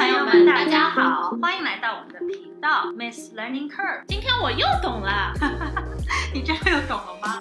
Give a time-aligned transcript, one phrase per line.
[0.00, 4.02] 朋友们，大家好，欢迎来到我们的频道 Miss Learning Curve。
[4.08, 5.34] 今天我又懂了，
[6.32, 7.38] 你真的又懂了吗？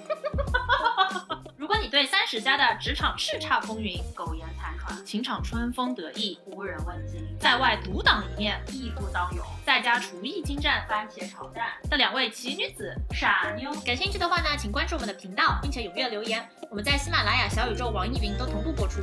[1.56, 16.46] 如果你对三十加的职场叱咤风云、苟延残喘、情场春风得意、无人问津，在外独当一面、义不当勇，在家厨艺精湛、番茄炒蛋的两位奇女子傻妞，感兴趣的话呢，请关注我们的频道，并且踊跃留言。
[16.70, 19.00] 我们在喜马拉雅、小宇宙、网易云都同步播出。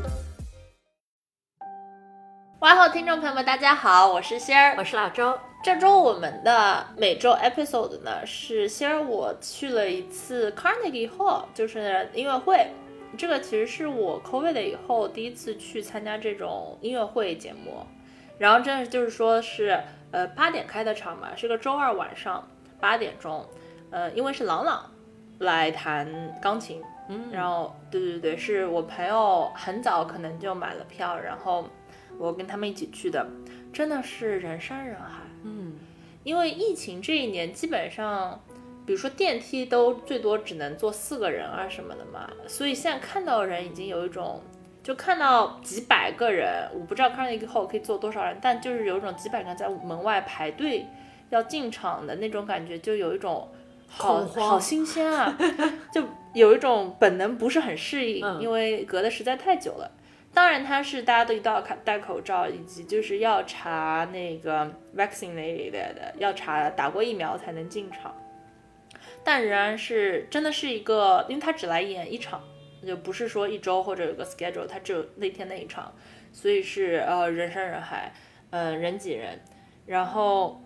[2.67, 5.39] 哇后，听众朋友们，大家好，我是仙儿，我是老周。
[5.63, 12.67] 这周我们的每周 episode 呢是仙儿，我去了一次 Carnegie Hall，就是音乐会。
[13.17, 17.87] 这个其实是我 COVID 以后第一次去参加这种音乐会节目。
[18.37, 19.81] 然后真的就是说是
[20.11, 22.49] 呃八点开的场嘛，是个周二晚上
[22.81, 23.47] 八点钟。
[23.93, 24.91] 呃，因为是朗朗
[25.39, 31.65] 来弹钢琴，嗯，然后对对对，是我朋友很早可能就买了票，然后。
[32.19, 33.27] 我跟他们一起去的，
[33.73, 35.23] 真的是人山人海。
[35.45, 35.75] 嗯，
[36.25, 38.43] 因为疫情这一年，基本上，
[38.85, 44.41] 比如说电梯都最多只能坐四个人啊什么的嘛，所以现在看到人已经有一种，
[44.83, 50.87] 就看到几百个人，我不知道看了以后可以坐多少人，但就是有一种几百个人在门外排队
[51.31, 53.49] 要进场的那种感觉，就有一种
[53.87, 55.37] 好好新鲜啊，
[55.93, 56.03] 就
[56.35, 59.91] 有一种本能不是很适应，因为隔的实在太久了。
[60.37, 68.15] 当然，它是大家都一定要戴口罩，以及就是要查那个 vaccinated 的，要查打过疫苗才能进场。
[69.25, 72.43] 但仍然是真的是一个，因为他只来演一场，
[72.87, 75.91] 就不是说一周或者有个 schedule，他只有那天那一场，
[76.33, 78.13] 所以是呃人山人海，
[78.51, 79.41] 呃人挤人，
[79.87, 80.63] 然后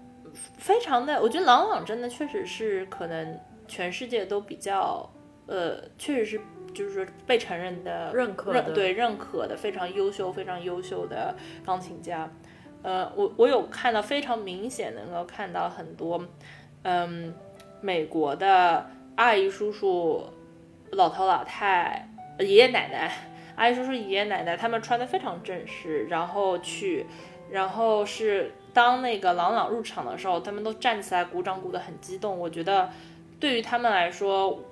[0.58, 5.08] 非常的，我觉得朗朗真的确实是可能全世界都比较，
[5.46, 6.40] 呃确实是。
[6.72, 11.34] 就是被承认的认可认对认可的非常优秀非常优秀的
[11.66, 12.30] 钢琴家，
[12.82, 16.24] 呃，我我有看到非常明显能够看到很多，
[16.82, 17.34] 嗯，
[17.80, 20.24] 美国的阿姨叔叔、
[20.92, 22.08] 老头老太、
[22.38, 23.12] 爷爷奶奶、
[23.56, 27.04] 阿姨叔叔、爷爷奶奶，他们穿的非常正式，然后去，
[27.50, 32.38] 然后是当那个朗朗入场的时候，他们都站起来鼓掌，鼓得很激动。
[32.38, 32.88] 我觉得
[33.40, 34.64] 对于他们来说。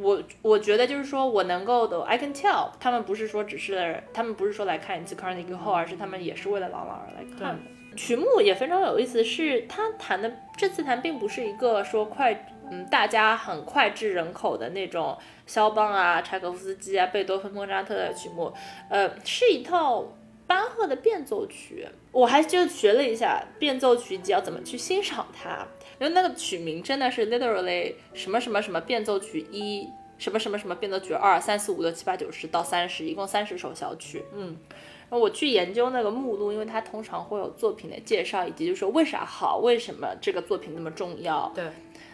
[0.00, 7.62] 我我觉得就是说我能够的，I can tell，他们不是说只是他们不是说来看一次 Carnegie Hall，而是他们也是为了朗朗而来看的。
[7.96, 18.52] 曲目也非常有意思，是他弹的这次弹并不是一个说快，嗯，大家很脍炙人口的那种肖邦啊、柴可夫斯基啊、贝多芬、莫扎特的曲目，
[18.88, 20.12] 呃，是一套
[20.46, 21.88] 巴赫的变奏曲。
[22.12, 25.66] 我还就学了一下变奏曲要怎么去欣赏它。
[26.00, 34.24] 因为那个曲名真的是 literally 什么什么什么变奏曲一，什么什么什么变奏曲二，三四五六七八九十到三十，一共三十首小曲。
[34.32, 41.50] 嗯，然后我去研究那个目录，因为它通常会有作品的介绍，以及就是说为啥好，为什么这个作品那么重要。
[41.52, 41.64] 对，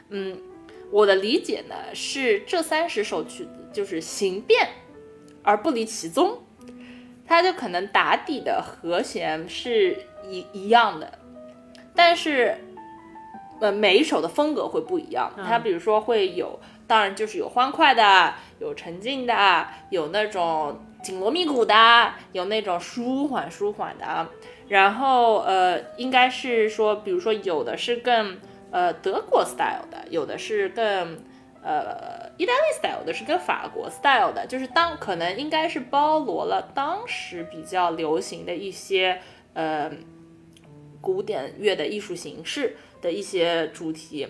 [0.09, 0.41] 嗯，
[0.91, 4.67] 我的理解呢是这三十首曲子就是形变
[5.43, 6.39] 而不离其宗，
[7.27, 11.19] 它就可能打底的和弦是一一样的，
[11.95, 12.57] 但是。
[13.61, 15.33] 呃，每一首的风格会不一样。
[15.37, 24.29] 它比如说会有，当然就是有欢快的，有沉静的，有那种紧锣密鼓的，有那种舒缓舒缓的。
[24.69, 28.39] 然后呃，应该是说，比如说有的是更
[28.71, 31.19] 呃德国 style 的，有的是更
[31.63, 34.47] 呃意大利 style 的，是跟法国 style 的。
[34.47, 39.21] 就是当可能应该是包罗了当时比较流行的一些
[39.53, 39.91] 呃
[41.01, 42.77] 古典乐的艺术形式。
[43.05, 44.27] 的一些主题，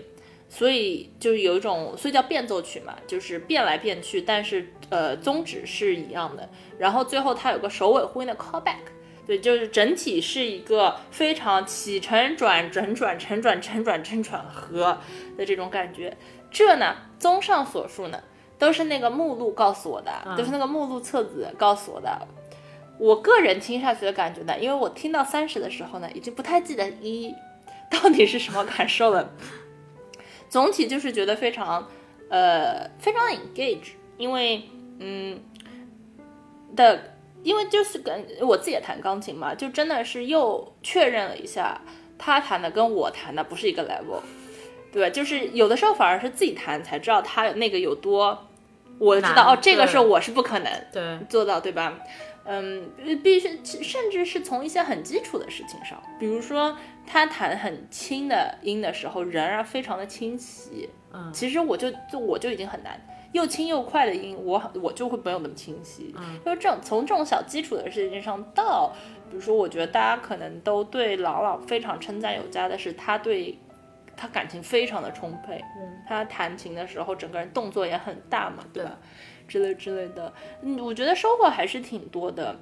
[0.49, 6.49] 所以就是有一种，所以叫变奏曲嘛，就是变来变去，但是呃宗旨是一样的。
[6.77, 8.83] 然后最后它有个首尾呼应的 callback，
[9.29, 14.99] 对，就是整体是一个非常起承转转转承转承转承转合
[15.37, 16.17] 的这种感觉。
[16.51, 18.21] 这呢，综上所述呢，
[18.59, 22.27] 都是那个目录告诉我的，都是那个目录册子告诉我的。
[22.99, 27.33] 我个人听下去的感觉呢，因为我听到三十的时候呢，已经不太记得一。
[27.95, 29.33] 到底是什么感受了？
[30.49, 31.89] 总体就是觉得非常，
[32.29, 34.63] 呃，非常 engage，因为，
[34.99, 35.41] 嗯，
[36.77, 41.81] 的，因为就是跟我自己也弹钢琴嘛，就真的是又确认了一下，
[42.19, 44.21] 他弹的跟我弹的不是一个 level，
[44.93, 48.47] 对就是有的时候反而是自己弹才知道他那个有多，
[48.99, 51.99] 我知道哦，这个是我是不可能对做到，对吧？
[52.47, 52.91] 嗯，
[53.23, 56.77] 必须，甚至是从一些很基础的事情上，比如说
[57.07, 60.89] 他弹很轻的音的时候，仍然非常的清晰。
[61.13, 63.01] 嗯，其实我就就我就已经很难，
[63.33, 66.15] 又轻又快的音，我我就会没有那么清晰。
[66.19, 68.93] 嗯，就是这种从这种小基础的事情上到，
[69.31, 73.59] 比如说，我觉得大家可能都对朗朗非常称赞有加的是，他对
[74.17, 75.63] 他感情非常的充沛。
[75.81, 78.99] 嗯，他弹琴的时候，整个人动作也很大嘛，对吧？
[79.47, 80.33] 之类之类的，
[80.63, 82.57] 嗯，我觉得收获还是挺多的。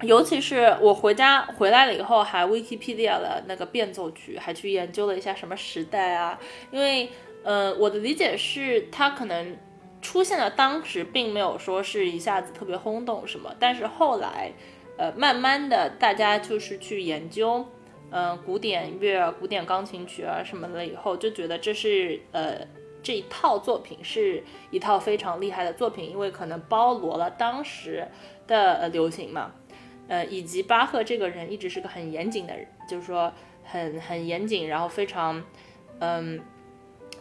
[0.00, 6.40] 尤其是我回家回来了以后，还 Wikipedia 了那个变奏曲，还去研究了一下什么时代啊。
[6.72, 7.08] 因为，
[7.44, 9.56] 呃，我的理解是，它可能
[10.00, 14.50] 出现了当时，并没有说是一下子特别轰动什么，但是后来，
[14.96, 17.64] 呃，慢慢的大家就是去研究，
[18.10, 22.66] 嗯、古典乐、古典钢琴曲啊什么的以后，就觉得这是呃
[23.02, 28.06] 这一套作品是一套非常厉害的作品，因为可能包罗了当时
[28.46, 29.52] 的流行嘛。
[30.08, 33.32] 呃，以及巴赫这个人一直是个很严谨的人，就是说
[33.64, 35.42] 很很严谨，然后非常
[36.00, 36.40] 嗯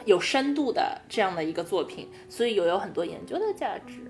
[0.04, 4.04] 有深度的这样的一个作品，所以有有很多研究的价值。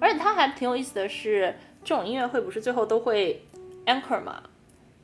[0.00, 1.54] 而且他还挺有意思的是，
[1.84, 3.44] 这种音乐会不是最后都会
[3.84, 4.42] anchor 嘛？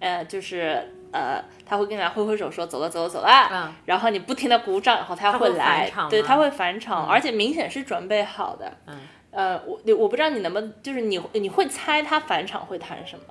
[0.04, 8.70] 呃，就是呃，他会跟你来挥挥手说走了走了走了，嗯然后你不停的鼓掌，然后他他会来对，他会返场，而且明显是准备好的。
[8.86, 13.24] 嗯，呃，我我不知道你能不能，就是你你会猜他返场会弹什么？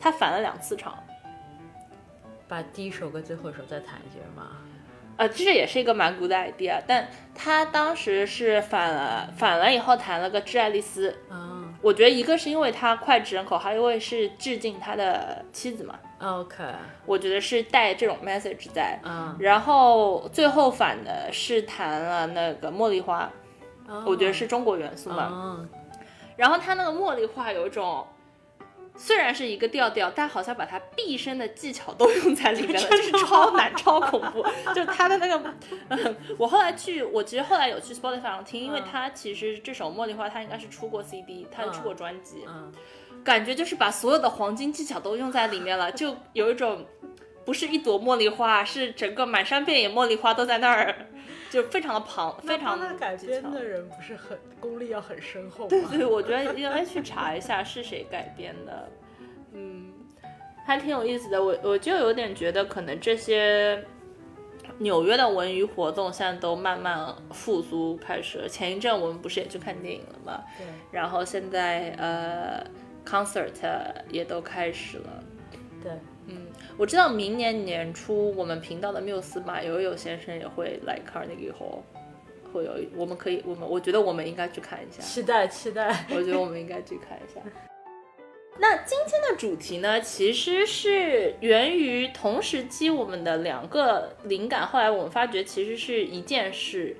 [0.00, 0.98] 他返了两次场，
[2.48, 4.52] 把第一首跟最后一首再弹一节嘛。
[5.16, 11.10] 呃，这也是一个蛮 good idea，但他当时是反了，反了以后弹了个《致爱丽丝》。
[11.30, 11.53] 嗯
[11.84, 15.98] 我觉得一个是因为他脍炙人口，还有一位是致敬他的妻子嘛。
[16.18, 16.64] ，OK，
[17.04, 18.98] 我觉得是带这种 message 在。
[19.04, 23.30] 嗯，然后最后反的是弹了那个茉莉花，
[24.06, 25.28] 我觉得是中国元素嘛。
[25.30, 25.68] 嗯，
[26.36, 28.06] 然后他那个茉莉花有一种，
[28.96, 34.44] 虽然是一个调调，但好像把他毕生的技巧都用在里面了，就是超难、超恐怖。
[34.74, 35.54] 就他的那个，
[35.88, 42.72] 嗯，我后来去，我其实后来有去 Spotify 上听，因为嗯他其实这首茉莉花，他应该是出过 CD，他出过专辑，嗯，
[43.24, 46.86] 感觉就是把所有的黄金技巧都用在里面了，就有一种。
[47.46, 51.08] 不是一朵茉莉花，是整个满山遍野茉莉花都在那儿，
[51.54, 55.88] 就非常的庞，非常的改编的人不是很功力要很深厚 吗？
[55.88, 58.88] 对，我觉得应该去查一下是谁改编的，
[59.52, 59.92] 嗯，
[60.66, 61.42] 还挺有意思的。
[61.42, 63.80] 我我就有点觉得，可能这些
[64.78, 68.48] 纽约的文娱活动现在都慢慢复苏开始了。
[68.48, 70.42] 前一阵我们不是也去看电影了吗？
[70.58, 72.66] 对，然后现在呃
[73.06, 73.52] ，concert
[74.10, 75.22] 也都开始了。
[75.84, 75.92] 对，
[76.28, 76.46] 嗯，
[76.78, 81.82] 我知道明年年初我们频道的缪斯马友友先生也会来 Carnegie Hall，
[82.50, 85.02] 会有，我们可以，我们我觉得我们应该去看一下。
[85.02, 86.06] 期待期待。
[86.08, 87.38] 我觉得我们应该去看一下。
[88.58, 94.66] 那今天的主题呢，其实是源于同时期我们的两个灵感。
[94.66, 96.96] 后来我们发觉，其实是一件事。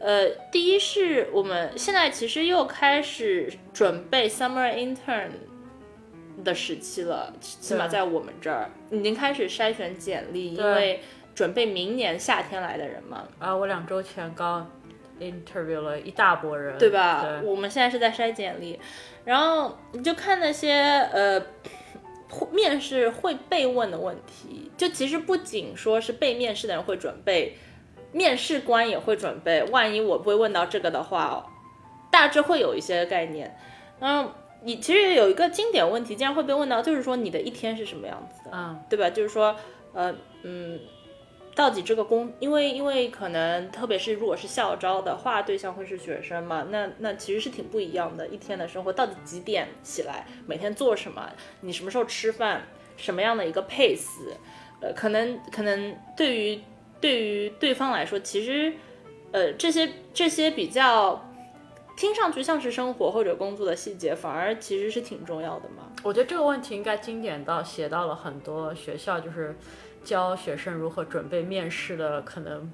[0.00, 5.30] 呃，第一是我们现在其实又开始准备 summer intern
[6.44, 11.00] 的时期了，起码在我们这儿已经开始筛选简历，因为
[11.34, 13.26] 准备明年夏天来的人嘛。
[13.38, 14.70] 啊，我两周前刚
[15.20, 17.22] interview 了一大波人，对吧？
[17.22, 18.78] 对，我们现在是在筛简历，
[19.24, 20.74] 然后你就看那些
[21.12, 21.40] 呃
[22.28, 27.56] 会面试会被问的问题，就其实不仅说是被面试的人会准备，
[28.12, 29.64] 面试官也会准备。
[29.64, 31.44] 万一我不会问到这个的话，
[32.10, 33.58] 大致会有一些概念。
[34.00, 34.32] 嗯，
[34.62, 39.10] 你其实有一个经典问题，经常会被问到，就是说你的一天是什么样子的，嗯，对吧？
[39.10, 39.54] 就是说，
[39.92, 40.78] 呃，嗯。
[41.54, 48.28] 到底这个工，因为因为可能特别是如果是校招的话，对象会是学生嘛，那那其实是挺不一样的。
[48.28, 51.28] 一天的生活到底几点起来，每天做什么，
[51.62, 52.62] 你什么时候吃饭，
[52.96, 54.06] 什么样的一个 pace，
[54.80, 56.60] 呃，可能可能对于
[57.00, 58.72] 对于对方来说，其实
[59.32, 61.27] 呃这些这些比较
[61.98, 65.90] 听上去像是生活或者工作的细节，反而其实是挺重要的嘛。
[66.04, 69.56] 我觉得这个问题应该经典到写到了很多学校，就是
[70.04, 72.72] 教学生如何准备面试的可能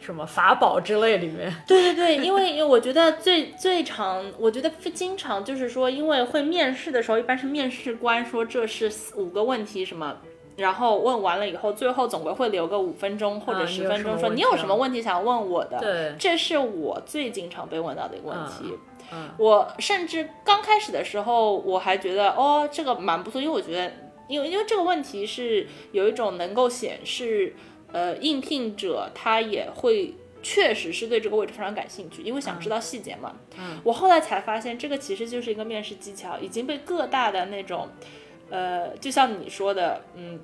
[0.00, 1.54] 什么法宝之类里面。
[1.68, 10.16] 对对对，因为我觉得最最常，我觉得经常就是说，因为会面试的时候，一般是面试官说这是五个问题什么，
[10.56, 15.78] 然后问完了以后，最后总归会留个五分钟或者十分钟，说你有什么问题想问我的？
[15.78, 18.74] 对，这是我最经常被问到的一个问题。
[19.12, 23.92] 嗯，我甚至刚开始的时候，我还觉得哦，这个蛮不错，因为我觉得，
[24.28, 27.56] 因为因为这个问题是有一种能够显示，
[27.90, 33.34] 呃，应聘者他也会确实是对这个位置非常感兴趣，因为想知道细节嘛。
[33.58, 37.88] 嗯，我后来才发现，这个其实就是一个面试技巧，已经被各大的那种，
[38.50, 40.38] 呃，就像你说的，嗯。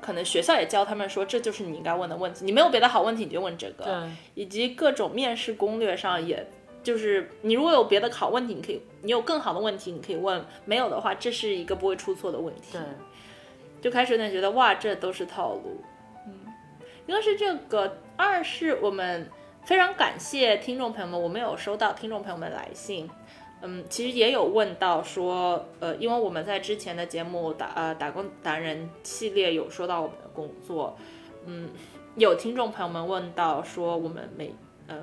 [0.00, 3.94] 可能学校也教他们说这就是你应该问的问题，你没有别的好问题你就问这个，对，
[4.34, 6.44] 以及各种面试攻略上也。
[6.82, 10.44] 就是你如果有别的好问题，你可以，你有更好的问题，你可以问。
[10.64, 12.72] 没有的话，这是一个不会出错的问题。
[12.72, 12.80] 对，
[13.80, 15.80] 就开始有点觉得哇，这都是套路。
[16.26, 16.52] 嗯，
[17.06, 19.30] 一个是这个，二是我们
[19.64, 23.08] 非常感谢听众朋友们，我们有收到听众朋友们来信。
[23.64, 30.96] 嗯，其实也有问到说，呃，因为我们在之前的节目打呃打工达人系列有说到我们的工作，
[31.46, 31.70] 嗯，
[32.16, 34.52] 有听众朋友们问到说我们每
[34.88, 35.00] 嗯，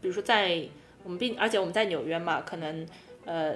[0.00, 0.66] 比如说在
[1.04, 2.86] 我们并而且我们在纽约嘛，可能
[3.26, 3.54] 呃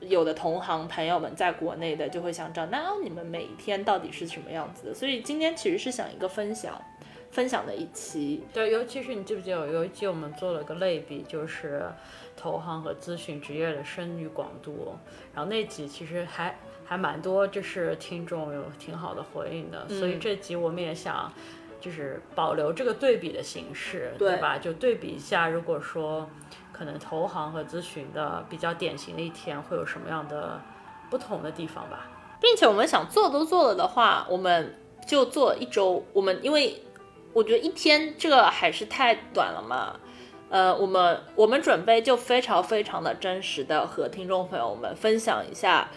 [0.00, 4.94] 有的同行朋友们在国内的就会想知道，那你们每一天到底是什么样子的？
[4.94, 6.78] 所以今天其实是想一个分享
[7.34, 8.44] 分享的一期。
[8.52, 11.84] 对，尤其是你记不记得有一期我们做了个类比，就是
[12.36, 14.96] 投行和咨询职业的深与广度，
[15.34, 21.30] 然后那集其实还还蛮多，就是听众有挺好的回应的，所以这集我们也想。
[21.80, 24.56] 就是保留这个对比的形式，对吧？
[24.56, 26.26] 就对比一下，如果说
[26.72, 30.58] 可能投行和咨询的比较典型的一天会有什么样的
[31.10, 32.06] 不同的地方吧，
[32.40, 34.74] 并且我们想做都做了的话，我们
[35.06, 36.02] 就做一周。
[36.14, 36.82] 我们因为
[37.34, 39.96] 我觉得一天这个还是太短了嘛，
[40.48, 45.88] 呃，我们我们准备就非常非常的真实的和听众朋友们分享一下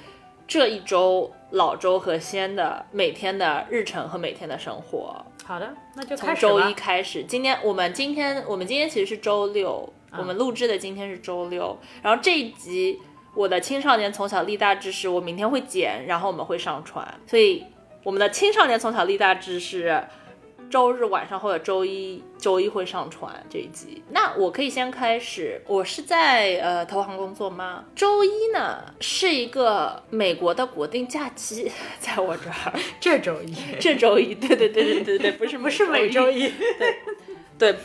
[0.47, 5.23] 这一周老周和仙的每天的日程和每天的生活。
[5.45, 7.23] 好的，那就从周一开始。
[7.23, 11.77] 今天我们今天我们今天其实是周六，我们录制的今天是周六。
[12.01, 12.99] 然后这一集
[13.35, 17.07] 我的青少年从小立大志是，我明天会剪，然后我们会上传。
[17.27, 17.63] 所以
[18.03, 20.03] 我们的青少年从小立大志是。
[20.69, 24.03] 周日晚上或者周一，周一会上传这一集。
[24.09, 25.61] 那我可以先开始。
[25.65, 27.85] 我是在呃投行工作吗？
[27.95, 32.73] 周一呢是一个美国的国定假期，在我这儿。
[32.99, 36.51] 这周一，这周一，对对对对对对，不是不是每周一，
[37.57, 37.75] 对对。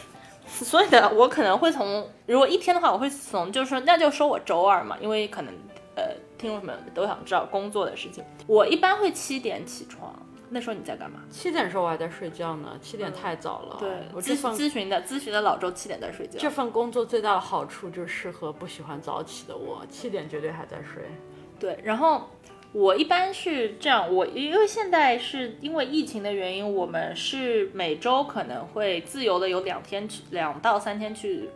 [0.46, 5.54] 所以呢，我可能会从如果一天的话，我会从就是说那就说我周二嘛，因为可能
[5.94, 8.22] 呃听众们都想知道工作的事情。
[8.46, 10.14] 我一般会七点起床。
[10.52, 11.20] 那时候你在干嘛？
[11.30, 13.76] 七点的时候我还在睡觉呢，七点太早了。
[13.80, 16.38] 对，我咨咨询的咨询的老周七点在睡觉。
[16.38, 21.04] 这份工作最大的好处就适合不喜欢早起的我，七点绝对还在睡。
[21.58, 22.28] 对，然后
[22.72, 31.48] 我一般是这样，我因为现在是因为疫情的原因，我们是每周可能会自由的有两天去，两到三天去。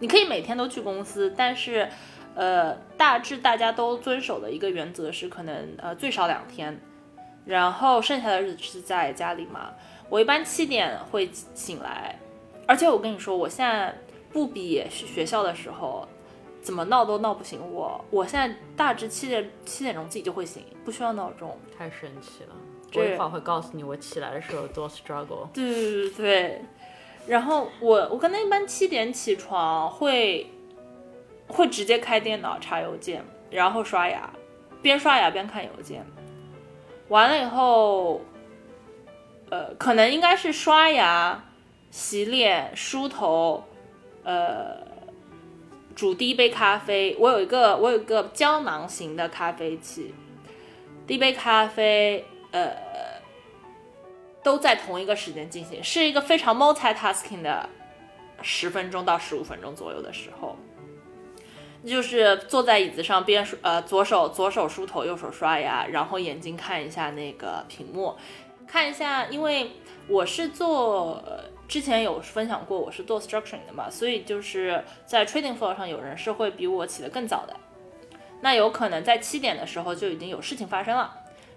[0.00, 1.88] 你可以每天都去公司，但是，
[2.34, 6.76] 呃，大致大家都遵守的一个原则是，可能呃最少两天。
[7.44, 9.72] 然后剩下的日子是在家里嘛？
[10.08, 12.18] 我一般七点会醒来，
[12.66, 13.94] 而且我跟你说，我现在
[14.30, 16.06] 不比学校的时候，
[16.60, 18.04] 怎么闹都闹不醒我。
[18.10, 21.58] 我现在大致七点七点钟自己就会醒，不需要闹钟。
[21.76, 22.54] 太神奇了！
[22.90, 25.48] 这一会儿会告诉你我起来的时候多 struggle。
[25.54, 26.62] 对对对对。
[27.26, 30.46] 然后我我可能一般七点起床，会
[31.48, 34.30] 会直接开电脑查邮件，然后刷牙，
[34.82, 36.04] 边刷牙边看邮件。
[37.12, 38.22] 完了以后，
[39.50, 41.44] 呃，可能应该是刷牙、
[41.90, 43.64] 洗脸、梳头，
[44.24, 44.78] 呃，
[45.94, 47.14] 煮第一杯咖啡。
[47.20, 50.14] 我有一个，我有一个胶囊型的咖啡器，
[51.06, 52.74] 第一杯咖啡，呃，
[54.42, 57.68] 都在同一个时间进行，是一个非常 multitasking 的
[58.40, 60.56] 十分钟到十五分钟左右的时候。
[61.84, 68.14] 就是坐在椅子上边梳呃左手左手梳头右手刷牙，然后眼睛看一下那个屏幕，
[68.66, 69.72] 看一下，因为
[70.08, 71.22] 我是做
[71.66, 77.56] 之前有分享过我是做 structuring 的嘛，所以就是在 trading floor 上有人是会比我起得更早的，
[78.42, 81.12] 那有可能在七点的时候就已经有事情发生了。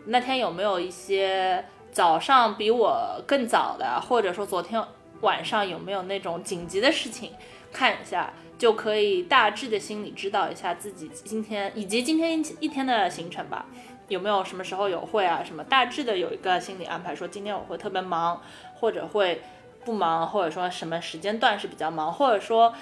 [0.05, 4.83] 那天有没有一些早上比我更早的，或者说昨天
[5.21, 7.31] 晚上有没有那种紧急的事情，
[7.75, 8.31] 看一下。
[8.57, 13.65] 就可以大致的心里知道一下自己今天以及今天一天的行程吧，
[14.07, 15.43] 有没有什么时候有会啊？
[15.43, 18.41] 什么大致的有一个心理安排，说今天我会特别忙，
[18.75, 19.41] 或者会
[19.83, 22.73] 不忙，或者说什么时间段是比较忙，或者说，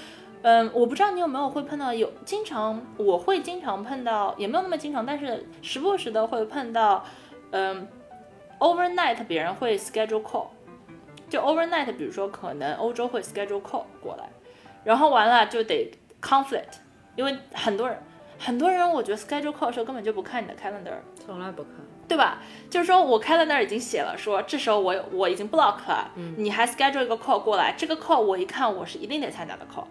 [0.44, 7.04] 嗯，我不知道你有没有会碰到有经常我会经常碰到，也没有那么经常，但是时不时的会碰到，
[7.50, 7.88] 嗯
[8.60, 10.50] ，overnight 别人会 schedule call，
[11.28, 14.30] 就 overnight，比如说可能欧洲会 schedule call 过来。
[14.84, 16.80] 然后完了就得 conflict，
[17.16, 17.98] 因为很多人
[18.40, 21.72] 很多人，我觉得 schedule call 的时候根本就不看你的 calendar，从来不看，
[22.08, 22.40] 对吧？
[22.70, 29.86] 就是说我 calendar 已经写了，说这时候我我已经 block 了，你还 schedule 一个 call 过来，这个 call 我一看我是一定得参加的 call。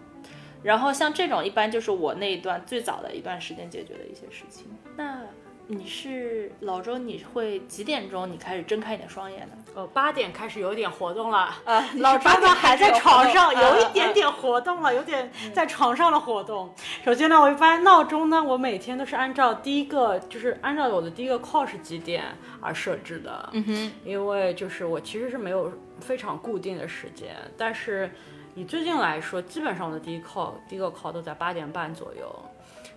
[0.61, 4.67] 然后像这种一般就是我那一段最早的一段时间解决的一些事情。
[4.95, 5.19] 那
[5.67, 9.55] 你是老周，你会几点钟你开始睁开你的双眼呢？
[9.75, 11.49] 哦，八点开始有点活动了。
[11.63, 14.29] 呃，老周呢还在床上，有一点点。
[14.33, 16.73] 活动了，有点在床上的活动。
[17.05, 22.25] 首先呢，我一般闹钟呢，我每天都是按照第一个，就是按照我的第一个 call 是几点
[22.59, 23.49] 而设置的。
[23.53, 28.11] 嗯哼，因为就是我其实是没有非常固定的时间，但是
[28.53, 32.27] 以最近来说，基本上我的第一 call 第一个 call 都在八点半左右。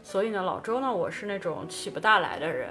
[0.06, 2.68] 所以呢，老周呢，我是那种起不大来的人，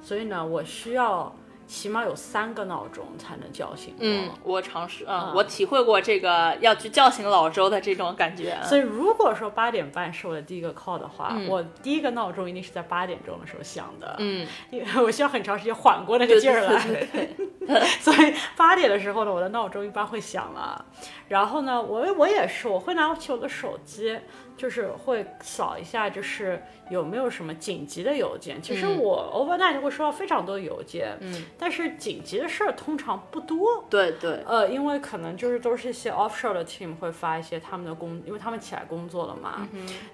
[0.00, 1.30] 所以呢，我需要
[1.66, 4.00] 起码有三个闹钟才能叫醒我。
[4.00, 8.58] 嗯，我尝试，嗯，我体会过这个要去叫醒老周的这种感觉。
[8.62, 16.82] 所以如果说八点半是我的第一个 call 的话，嗯我第一个闹钟一定是在八点钟的时候响的，嗯，因为我需要很长时间缓过那个劲儿来。
[16.86, 17.26] 对对
[17.66, 20.82] 对 所以八点的时候呢，我的闹钟一般会响了。
[21.28, 24.18] 然后呢，我我也是，我会拿起我的手机，
[24.60, 28.60] 就是会扫一下，就是有没有什么紧急的邮件。
[28.60, 33.82] 其实嗯我 overnight 会收到非常多的邮件，嗯，但是紧急的事儿通常不多。
[33.88, 39.66] 对对，呃，因为可能就是都是一些 offshore 的 team 会发一些他们的工，因为他们起来工作了嘛，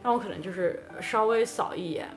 [0.05, 2.09] 那我可能就是稍微扫一眼，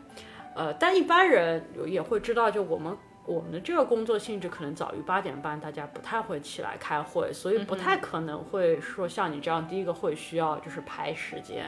[0.56, 2.96] 呃，但一般人也会知道，就我们
[3.30, 11.68] 我们的这个工作性质可能早于八点半，大家不太会起来开会，所以不太可能会说像你这样第一个会需要就是排时间，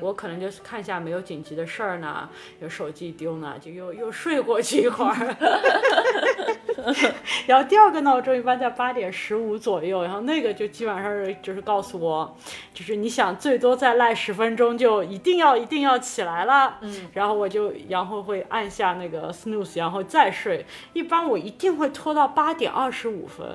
[0.00, 2.28] 我可能就是看一下没有紧急的事儿呢，
[2.60, 5.36] 有手机丢呢，就又又睡过去一会儿。
[7.46, 12.36] 然后第二个闹钟一般在八点十五左右，然后那个就基本上是就是告诉我，
[12.74, 23.46] 就是你想最多再赖十分钟就一定要一定要起来了，嗯，然后我就然后会按下那个 snooze，然后再睡，一般我一定会拖到八点二十五分。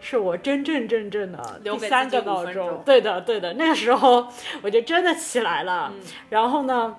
[0.00, 4.26] 是我真正真正的留给第三个闹钟，对的对的，那个时候
[4.62, 5.92] 我就真的起来了，
[6.30, 6.96] 然后呢，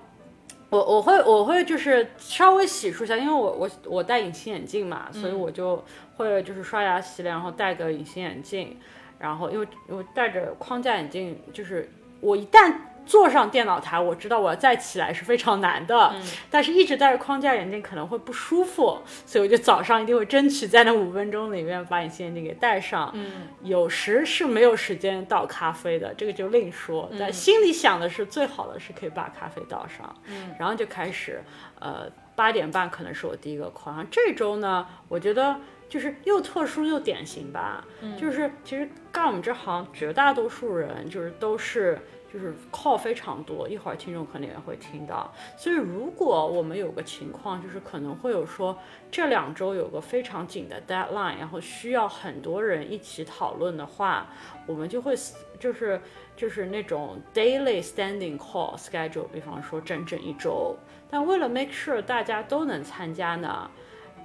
[0.70, 5.82] 我我会我会就是稍微洗漱一下，因为我我我戴隐形眼镜嘛，所以我就
[6.16, 8.76] 会就是刷牙洗脸，然后戴个隐形眼镜，
[9.18, 12.74] 然后因为因为戴着框架眼镜，就是我一旦
[13.08, 16.14] 坐上电脑台，我知道我要再起来是非常难的，
[16.50, 23.10] 但是一直戴着框架眼镜可能会不舒服，所以我就早上一定会争取在那五分钟里面把隐形眼镜给戴上。
[23.14, 27.10] 嗯，有时是没有时间倒咖啡的，这个就另说。
[27.18, 30.14] 但心里想的是，最好的是可以把咖啡倒上。
[30.26, 31.42] 嗯，然后就开始，
[31.80, 35.56] 呃，八点半可能是我第一个后这周呢，我觉得
[35.88, 37.82] 就是又特殊又典型吧。
[38.02, 41.98] 嗯，就是其实干我们这行，绝大多数人就是都是。
[42.32, 45.32] 就是 call 非常多，一会儿听众可能也会听到。
[45.56, 48.78] 所以如果我们有个情况，就是可能会有说
[49.10, 54.26] 这两周有个非常紧的 deadline，然后需要很多人一起讨论的话，
[54.66, 55.14] 我们就会
[55.58, 56.00] 就是
[56.36, 60.76] 就是那种 daily standing call schedule，比方说整整一周。
[61.10, 63.70] 但为了 make sure 大家都能参加呢，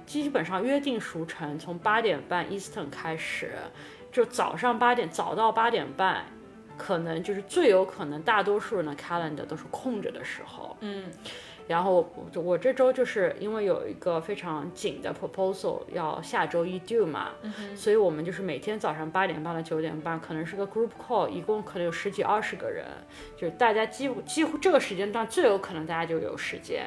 [0.04, 3.52] 基本上约定俗成，从八点半 Eastern 开始，
[4.12, 6.26] 就早上八点早到八点半。
[6.76, 10.76] 可能就是最有可能，大多数人的 calendar 都是空着的时候。
[10.80, 11.10] 嗯，
[11.68, 17.30] 然后我我这周就是因为有一个非常紧的 proposal 要下周一 due 嘛，
[17.76, 22.84] 所以我们就是每天早上八点半到九点半，可能是个 group call，一共可能有十几二十个人，
[23.36, 26.86] 就是大家几乎几乎这个时间段最有可能大家就有时间，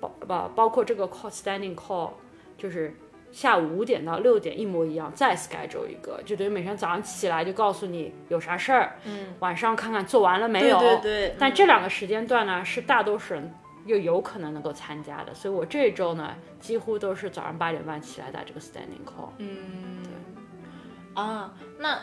[0.00, 2.10] 包包包括这个 call standing call，
[2.56, 2.94] 就是。
[3.32, 10.78] 下午五点到六点一模一样，再 schedule 一个，就等于每天早上起来就告诉你有啥事儿，嗯，晚上看看做完了没有。
[10.78, 13.50] 对对对，但这两个时间段呢，是大多数人
[13.86, 19.30] 又有可能能够参加的，所以我这一周呢，几乎都是早上八点半起来打这个 standing call。
[19.38, 21.98] 嗯，对啊，那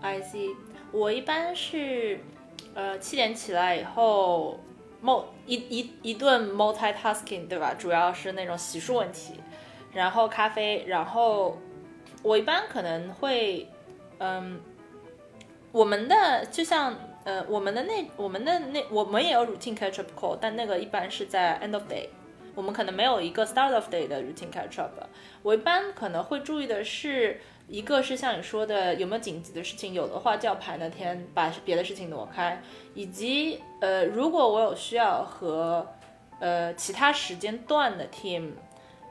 [0.00, 0.56] I see，
[0.90, 2.18] 我一般是
[2.74, 4.58] 呃七点起来以后
[5.46, 7.72] 一一一顿 multitasking 对吧？
[7.78, 9.34] 主要是那种洗漱问题。
[9.92, 11.58] 然后咖啡，然后
[12.22, 13.68] 我一般可能会，
[14.18, 14.58] 嗯，
[15.70, 22.08] 我们的就像呃，我们的那我们的那我们也有 routine catch up call，但那个一般是在 end of day，
[22.54, 24.98] 我们可能没有一个 start of day 的 routine catch up。
[25.42, 32.62] 我一般可能会注意的是，一个是像你说的有没有紧急的事情，有的话就要排那天把别的事情挪开，
[32.94, 35.86] 以及呃，如果我有需要和
[36.40, 38.52] 呃其他时间段的 team。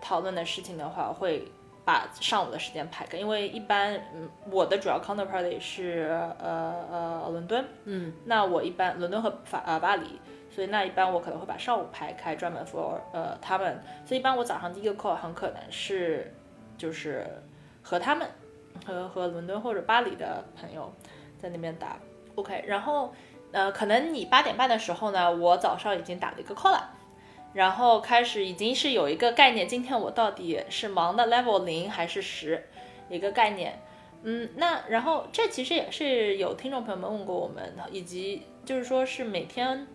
[0.01, 1.47] 讨论的事情的话，会
[1.85, 6.09] 把上午的时间排开，因为一般，嗯，我的主要 counterparty 是
[6.39, 16.33] 呃呃伦敦，嗯，那我一般伦敦和法呃巴黎，所以那一般我可能会把上午排开，专门 for 呃他们，所以一般我早上第一个 call 很可能是
[16.77, 17.25] 就是
[17.81, 18.27] 和他们
[18.85, 20.91] 和和伦敦或者巴黎的朋友
[21.39, 21.97] 在那边打
[22.35, 23.11] ，OK，然后
[23.51, 26.91] 呃可能你八点半的时候呢，我早上已经打了一个 call 了。
[27.53, 32.67] 然后开始已经是有一个概念，今天我到底是忙的 level 零还是十，
[33.09, 33.81] 一个概念。
[34.23, 39.87] 嗯，那然后这其实也是有听众朋友们问过我们，以及就是说是每天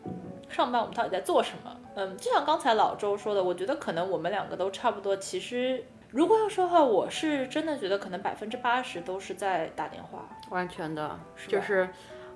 [0.49, 1.77] 上班我们到底在做什么？
[1.95, 5.17] 嗯，就像刚才老周说的，我觉得可能我们两个都差不多。
[5.17, 10.29] 其实如果要说的话，我是真的觉得可能百分之八十都是在打电话。
[10.51, 11.89] 完全的，吧就是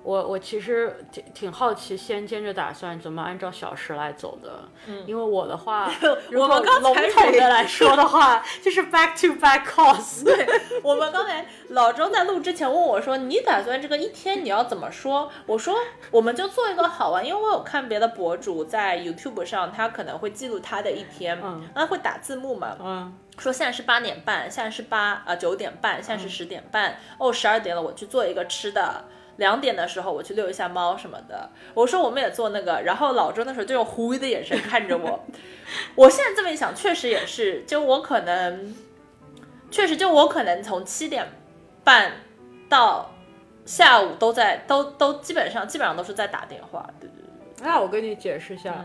[0.02, 4.64] 我我其实挺挺好奇，先坚着打算怎么按照小时来走的。
[4.86, 5.90] 嗯，因为我的话，
[6.32, 10.24] 我们刚笼才统的来说的话，就是 back to back calls。
[10.24, 10.46] 对，
[10.82, 15.76] 我们刚才老周在录之前问我说：“你打算这个一天你要怎么说？”我说
[16.10, 29.04] ：“我们就做一个好玩，因为我有看别的博主在 YouTube 上，他可能会记录他的一天，嗯那会打字幕嘛，嗯，说现在是八点半，现在是八啊九点半，现在是十点半，哦十二点了，我去做一个吃的。
[29.40, 31.50] 两点的时候我去遛一下猫什么的。
[31.74, 35.24] 我说我们也做那个，然后老周那时候就用狐疑的眼神看着我。
[35.96, 38.74] 我现在这么一想，确实也是，就我可能，
[39.70, 41.26] 确实就我可能从七点
[41.82, 42.12] 半
[42.68, 43.10] 到
[43.64, 47.22] 下午都在都都基本上基本上都是在打电话，对对
[47.56, 48.84] 对，那我跟你解释一下，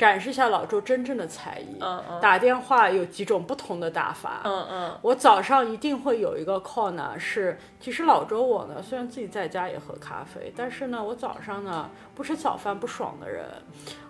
[0.00, 1.76] 展示一下老周真正的才艺。
[1.80, 2.20] 嗯嗯。
[2.20, 4.40] 打电话有几种不同的打法。
[4.44, 4.98] 嗯嗯。
[5.02, 13.44] 我早上一定会有一个 call 呢，是其实老周我呢，虽然自己在家也喝咖啡，但是呢，我早上呢不吃早饭不爽的人，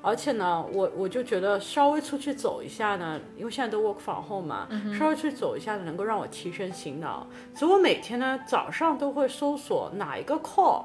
[0.00, 10.84] 而且呢，我我就觉得稍微出去走一下呢，因为现在都 work from home 嘛，稍微去走一下能够让我提神醒脑，所以我每天呢早上都会搜索哪一个 call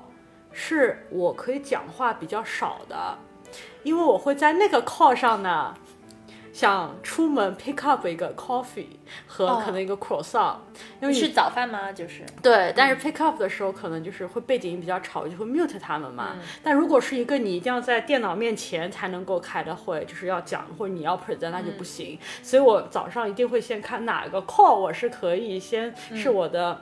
[0.52, 3.18] 是我可以讲话比较少的，
[3.84, 5.74] 因为我会在那个 call 上呢。
[6.54, 8.86] 想出门 pick up 一个 coffee
[9.28, 10.56] 和可能一个 croissant，、
[11.02, 11.92] 因为你是早饭吗？
[11.92, 16.38] 就是对，但是 pick up 的时候可能就是会背景音比较吵，就会 mute 他们嘛。
[16.64, 22.18] 但如果是一个你一定要在电脑面前才能够开的会，就是要讲或者你要 present，那就不行。
[22.42, 26.80] 所以我早上一定会先看哪个 call 我是可以先是我的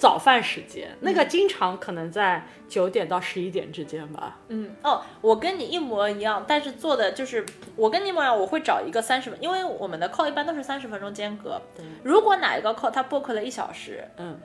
[0.00, 4.38] 早饭时间，那个经常可能在九点到十一点之间吧。
[4.48, 7.44] 嗯哦，我跟你一模一样，但是做的就是
[7.76, 11.60] 我跟你一模一样，我会找一个三十分，因为我们的 call 一般都是三十分钟间隔。
[12.02, 14.40] 如果哪一个 call 它 book 了一小时嗯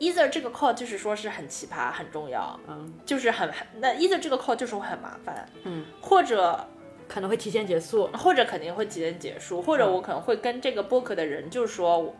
[0.00, 6.62] ，either 这个 call 就是说是很奇葩、很重要，嗯，就是很很那 either 这个 call 就是会很麻烦，嗯，或者
[7.08, 8.06] 可能会提前结束。
[8.08, 12.14] 或者肯定会提前结束，或者我可能会跟这个 book 的人就说。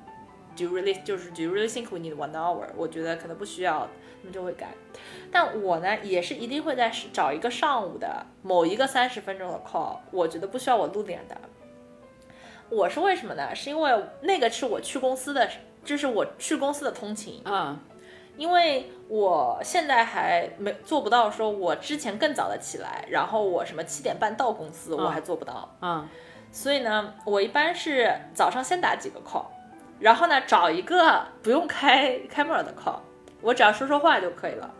[0.58, 2.66] Do you really 就是 Do you really think we need one hour？
[2.76, 3.88] 我觉得可能不需要，
[4.20, 4.74] 他们就会改。
[5.30, 11.36] 但我呢，也是一定会在找一个上午的某一个三十分钟的 call，我觉得不需要我露脸的。
[12.70, 13.54] 我是为什么呢？
[13.54, 15.48] 是因为那个是我去公司的，
[15.84, 17.40] 这是我去公司的通勤。
[17.44, 17.78] 嗯
[18.36, 25.76] 因为我现在还没做不到，说我之前更早的起来，然后我什么七点半到公司，我还做不到。
[25.82, 26.08] 嗯
[26.52, 29.46] 所以呢，我一般是早上先打几个 call，
[29.98, 33.00] 然后呢找一个不用开 camera 的 call，
[33.40, 34.74] 我只要说说话就可以了。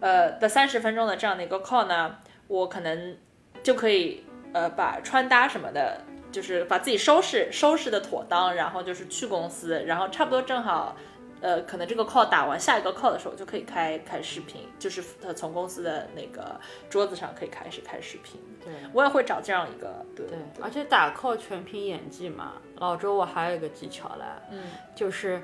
[0.00, 2.16] 呃的三十分钟的这样的一个 call 呢，
[2.48, 3.16] 我可能
[3.62, 6.00] 就可以呃把穿搭什么的，
[6.32, 10.96] 就是把自己收拾收拾的妥当，然后就是去公司，然后差不多正好。
[11.40, 18.40] 呃，可能这个 call 打完，下一个 call 的时候就可以开开视频，就是他从公司的那个桌子上可以开始开视频。
[18.64, 18.72] 对。
[18.92, 22.54] 我也会找这样一个，对对，而且打 call 全凭演技嘛。
[22.76, 25.42] 老周，我还有一个技巧嘞，嗯，就是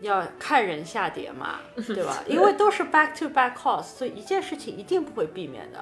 [0.00, 2.22] 要看人下跌嘛， 对吧？
[2.26, 5.78] 因为都是 back to back calls，所以一件事情一定不会避免的。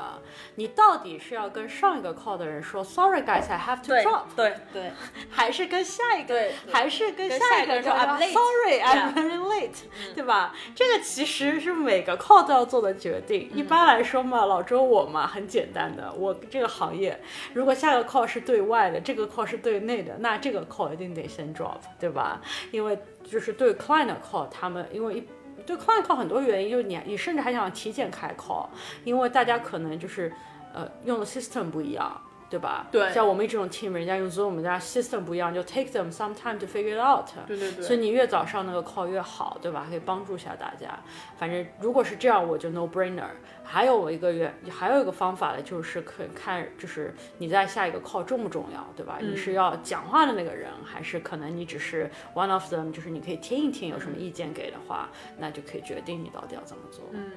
[0.56, 4.92] 你到底是要跟上一个 call 的人说 sorry guys I have to drop，对对
[5.30, 10.54] 还是跟下一个，对还是跟跟下一个人说 I'm late sorry I'm very late，对吧？
[10.74, 13.50] 这个其实是每个 call 都要做的决定。
[13.54, 17.20] 一般来说嘛，老周我嘛很简单的，我这个行业
[17.54, 22.40] 如果下个 call 是对外的，这个 call 是对内的，那这个 call 一定得先 drop，对吧？
[22.72, 22.98] 因为
[23.30, 25.28] 就是对 client call 他们因为一
[25.66, 28.66] 对 client call 很多原因，就是你你甚至还想提前开 call，
[29.04, 30.32] 因为大家可能就是
[30.72, 32.20] 呃用的 system 不一样。
[32.50, 32.86] 对吧？
[32.90, 37.28] 对像我们这种 team，人家用 Zoom，人家 system 不一样，就 take them some time to figure it out。
[37.46, 39.86] 对对对所以你越早上那个 call 越好，对吧？
[39.88, 40.98] 可以帮助一下大家。
[41.36, 43.26] 反正如果是这样，我就 no brainer。
[43.70, 49.18] 还有我一个原，还有一个方法呢，就是可以看，就是你在下一个 call 重不重要，对吧？
[49.20, 57.04] 你是要讲话的那个人，还是可能你只是 one of them，就是你可以听一听，有什么意见给的话，那就可以决定你到底要怎么做。
[57.12, 57.30] 嗯，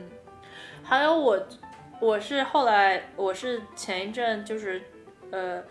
[0.81, 1.37] 还有我，
[1.99, 4.81] 我是后来，我是前一阵就是，
[5.31, 5.63] 呃，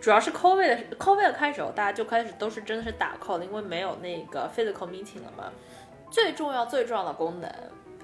[0.00, 5.44] 主要是 COVID 的 COVID 的开始后，大家就开始都是真的是打 call 了，因为没有那个 physical meeting 了嘛。
[6.10, 7.50] 最重要最重要的功能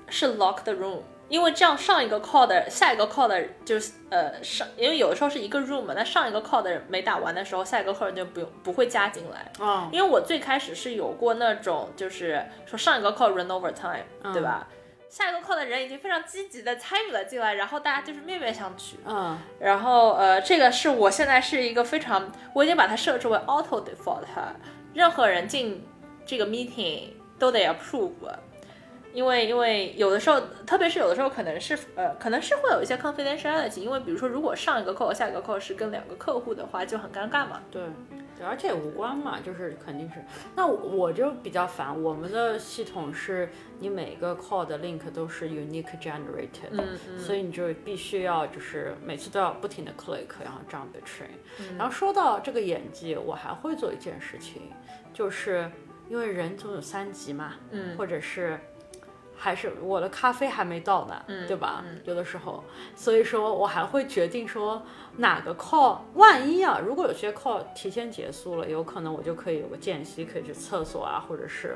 [0.09, 9.53] 是 lock the room，因为这样上一个 call 的下一个 call 的就是呃上，因为有的时候是一个 room，那上一个 call 的人没打完的时候，下一个 call 就不用不会加进来。
[9.61, 14.66] 嗯，因为我最开始是有过那种，就是说上一个 call run over time，、对吧？
[15.11, 18.94] 下一个 call 的人已经非常积极的参与了进来，然后大家就是面面相觑。
[19.05, 24.23] 嗯，然后呃，这个是我现在是一个非常，我已经把它设置为 auto default，
[24.94, 25.85] 任何人进
[26.25, 27.09] 这个 meeting
[27.40, 28.12] 都得 approve。
[29.12, 37.61] 因为因为有的时候，特别是有的时候可能是呃，可能是会有一些 confidentiality，因为比如说如果上一个 call 下一个 call 是跟两个客户的话，就很尴尬嘛。
[37.73, 37.83] 对，
[38.40, 40.24] 对，而且也无关嘛，就是肯定是。
[40.57, 51.29] 那我我就比较烦，我们的系统是你每个 call 的 link 都是 unique generated，嗯嗯所以你就必须要就是每次都要不停的 click，然后这样 betray。
[51.76, 54.62] 然嗯后说到这个演技，我还会做一件事情，
[55.12, 55.70] 就是
[56.09, 58.59] 因为人总有三级嘛，嗯或者是。
[59.42, 61.83] 还是我的咖啡还没到呢，嗯对吧？
[62.05, 62.62] 有的时候，
[62.94, 64.83] 所以说我还会决定说
[65.16, 71.74] 哪个 call，万一啊，如果有些 call 提前结束了，有可能我就可以有个间隙，可以去厕所啊，或者是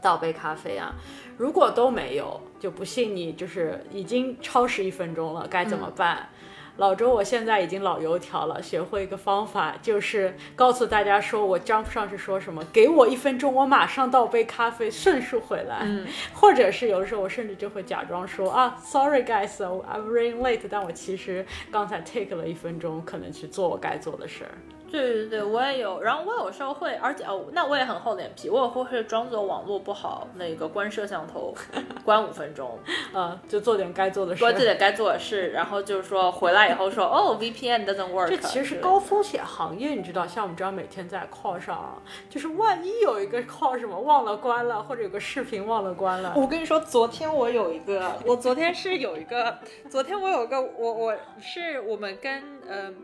[0.00, 0.94] 倒杯咖啡啊。
[1.36, 6.30] 如果都没有，就不信你就是已经超时一分钟了，该怎么办？
[6.78, 15.80] 老周，我现在已经老油条了，学会一个方法，就是告诉大家说，我 jump 上去说什么，给我一分钟，我马上倒杯咖啡，迅速回来。
[15.82, 24.50] 嗯或者是有的时候我甚至就会假装说啊，sorry guys, I'm running late，但我其实刚才 take 了一分钟，可能去做我该做的事儿。
[24.90, 26.00] 对对对，我也有。
[26.00, 31.54] 然后我有时候会，而且哦，那我也很厚脸皮，我也会会装作网络不好，那个关摄像头，
[32.04, 32.78] 关五分钟，
[33.14, 34.50] 嗯，就做点该做的事儿。
[34.50, 38.28] 做 自己该做的事，然后就是说回来以后说，哦，VPN doesn't work。
[38.28, 49.58] 这其实是高风险行业，你知道，像我们这样每天在 call 上，就是万一有一个 call 什么忘了关了，或者有个视频忘了关了，我跟你说，昨天我有一个，我昨天是有一个，
[49.90, 52.94] 昨天我有一个，我我是我们跟嗯、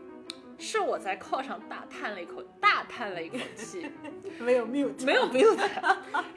[0.57, 3.89] 是我在 call 上大叹了一口，大叹了一口气，
[4.39, 5.57] 没有 mute，没有 mute，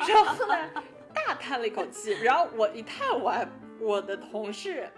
[0.07, 0.83] 然后呢，
[1.15, 3.51] 大叹了一口气，然后我一叹完，
[3.81, 4.91] 我的同事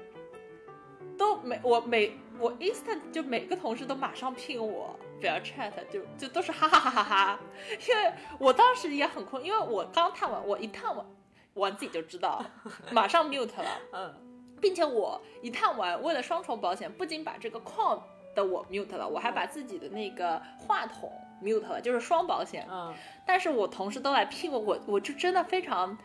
[1.19, 4.99] 都没我每我 instant 就每个同事都马上聘我。
[5.21, 7.41] 不要 chat，就就都是哈哈哈哈哈，
[7.87, 11.05] 因为我当时也很困，因为我刚叹完，我一叹完，
[11.53, 12.43] 我自己就知道，
[12.91, 14.15] 马上 mute 了， 嗯，
[14.63, 18.01] 并且我一叹完，为了双重保险，不仅把这个 call
[18.35, 21.11] 的我 mute 了，我还把自己的那个话筒
[21.43, 22.67] mute 了，就是双保险。
[22.71, 22.95] 嗯，
[23.27, 25.97] 但是我同事都来聘我，我我就真的非常，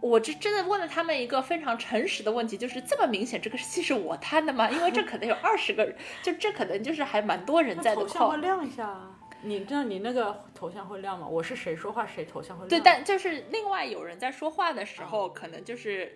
[0.00, 4.70] 我这真的问了他们一个非常诚实的问题，就是这么明显这个戏是我摊的吗？
[4.70, 8.36] 因为这可能有二十个人，就这可能就是还蛮多人在的头像会。
[8.38, 9.16] 亮一下啊。
[9.42, 11.26] 你知道你那个头像会亮吗？
[11.26, 12.68] 我是谁说话谁头像会亮。
[12.68, 16.12] 对，但就是另外有人在说话的时候，可能就是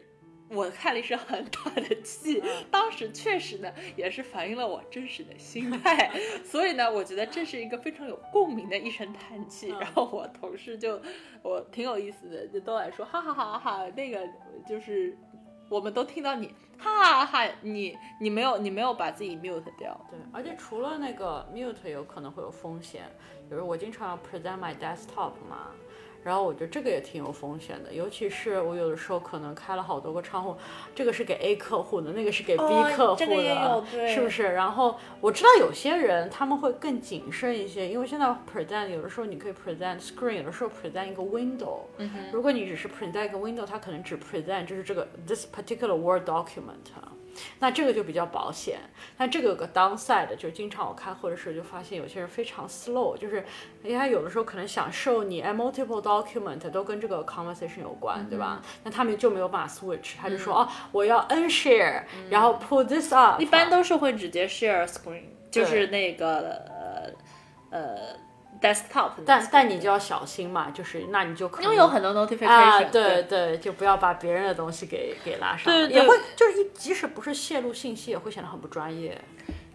[0.48, 6.10] 我看了一声很大的气， 当时确实呢也是反映了我真实的心态，
[6.44, 9.72] 所以呢，我觉得这是一个非常有共鸣的一声叹气。
[9.72, 9.80] 嗯。
[9.80, 11.00] 然后我同事就
[11.42, 14.28] 我挺有意思的，就都来说哈哈哈哈哈，那个
[14.68, 15.16] 就是
[15.68, 23.04] 我们都听到你哈哈哈哈，你你没有你没有把自己 mute 掉，对，而且除了那个 mute 有可能会有风险，
[23.48, 25.70] 比如我经常要 present my desktop 嘛，
[26.24, 30.56] 然后我觉得这个也挺有风险的，尤其是我有的时候可能开了好多个窗户，
[30.94, 34.42] 这个是给 A 客户的，那个是给 B 哦客户的，是不是？
[34.54, 41.80] 然后我知道有些人他们会更谨慎一些，因为现在 present 有的时候你可以 present screen，有的时候 present 一个 window，、
[42.32, 47.12] 如果你只是 present 一个 window，它可能只 present 就是这个 this particular word document 啊。
[47.58, 48.78] 那这个就比较保险，
[49.16, 53.44] 但这个有个 downside，就是经常我开会的时候就发现有些人非常 slow，就是
[53.82, 58.62] 因为他有的时候可能想 show 你哎 multiple document 都跟这个 conversation 有关，对吧？
[58.82, 67.10] 那他们就没有办法 switch，他就说、哦我要 unshare，、然后 pull this up，一般都是会直接 share screen，就是那个呃
[67.70, 67.96] 呃
[68.64, 69.10] desktop。
[69.26, 79.20] 但但你就要小心嘛，就是那你就可能因为有很多 notification，、啊，对对，就不要把别人的东西给给拉上，对对也会就是一即使不是泄露信息，也会显得很不专业。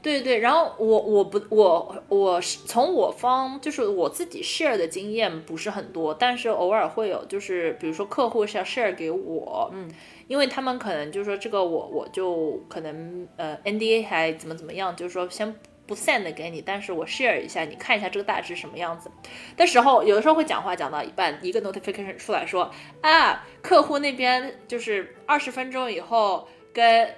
[0.02, 9.92] 对对，然后我我不我我是从我方就是我自己 share 的经验不是很多，但是偶尔会有，就是比如说客户是要 share 给我，嗯，
[10.28, 15.54] 因为他们可能就说这个我我就可能呃 NDA 还怎么怎么样，就是说先
[15.90, 19.10] 不 send 给你，但是我 share 一下，你看一下这个大致什么样子
[19.58, 22.72] 的时候，有的时候会讲话讲到一半，一个 notification 出来说
[23.02, 27.10] 啊，客户那边就是二十分钟以后跟。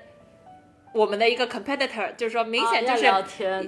[0.94, 3.04] 我们的一个 competitor，就是说明显就是、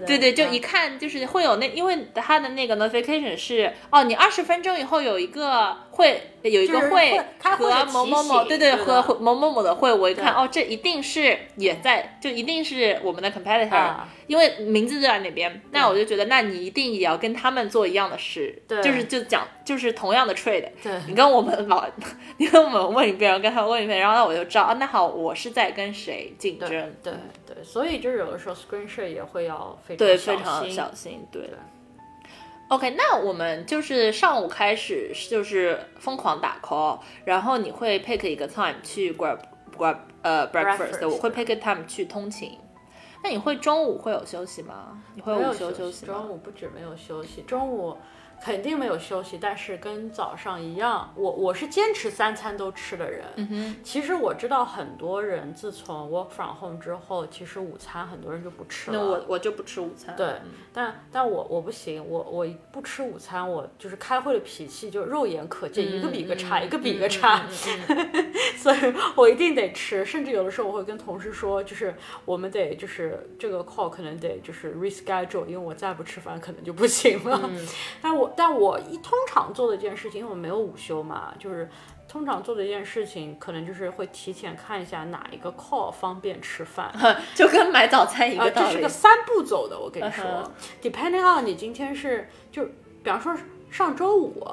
[0.05, 14.09] 对对，就嗯一看就是会有那，因为他的那个 notification 是哦，你二十分钟以后有一个会有一个会和某某某，对对，和某某某的会，我一看哦，这一定是也在，就一定是我们的 competitor，、啊。
[14.25, 18.81] 因为名字就在那边，那我就觉得，那你一定也要跟他们做一样的事，对。
[18.81, 20.93] 就是就讲就是同样的 trade，对。
[21.07, 21.85] 你跟我们老，
[22.37, 26.69] 你跟我们问一遍，然后跟他们问一遍，然后那我就知道，啊，那好，我是在跟谁竞争，
[27.03, 27.13] 对
[27.45, 31.57] 对，所以就是有的时候 screen share 也会要非常对，小非常心小心，对对。
[32.69, 39.37] OK，那我们就是上午开始就是疯狂打 call，然后你会 pick 一个 time 去 grab
[39.77, 42.57] grab 呃 breakfast，Breakfast，我会 pick 个 time 去通勤。
[43.23, 45.01] 那你会中午会有休息吗？
[45.15, 46.13] 你会午休休息吗？
[46.13, 47.95] 中午不止没有休息，中午
[48.43, 53.23] 肯定没有休息，但是跟早上一样，我我是坚持三餐都吃的人。
[53.83, 58.97] 其实我知道很多人自从 work from home 之后，其实午餐很多人就不吃了。
[58.97, 60.13] 那我我就不吃午餐。
[60.17, 67.43] 对嗯但但我我不行，我我不吃午餐，我就是开会的脾气就肉眼可见，一个比一个差，一个比一个差，
[68.57, 68.77] 所以
[69.15, 70.03] 我一定得吃。
[70.03, 71.93] 甚至有的时候我会跟同事说，就是
[72.25, 77.49] 我们得就是这个 call 可能得就是 reschedule，因为我再不吃饭可能就不行了。
[78.01, 81.69] 但我但我一通常做的一件事情，因为我没有午休嘛，就是。
[82.05, 86.93] 通常做的一件事情，可能就是会提前看一下哪一个 call 方便吃饭，
[87.33, 88.67] 就跟买早餐一啊，个道理。
[88.67, 92.65] 这是个三步走的，我跟你说、嗯哼 d e p e n d i n g on 你今天是就，
[93.01, 93.35] 比方说
[93.71, 94.45] 上周五，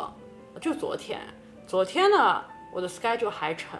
[0.59, 1.21] 就昨天，
[1.67, 3.79] 昨天呢，我的 schedule 还成，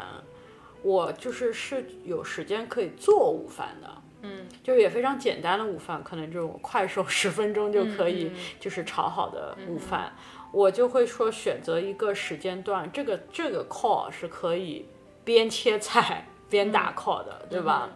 [0.83, 3.89] 我就是是有时间可以做午饭的。
[4.23, 10.13] 嗯，就也非常简单的午饭，可能这种快手十分钟就可以就是炒好的午饭，
[10.53, 14.87] 我就会说选择一个时间段，这个这个 call 是可以
[15.25, 17.89] 边切菜边打 call 的，对吧？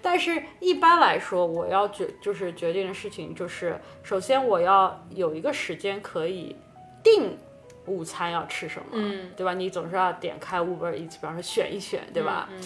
[0.00, 6.56] 但是一般来说，我要决就是决定的事情就是，首先我要有一个时间可以
[7.04, 7.38] 定
[7.86, 9.30] 午餐要吃什么，嗯。
[9.36, 9.54] 对吧？
[9.54, 12.48] 你总是要点开 Uber Eats，比方说选一选，对吧？
[12.50, 12.60] 嗯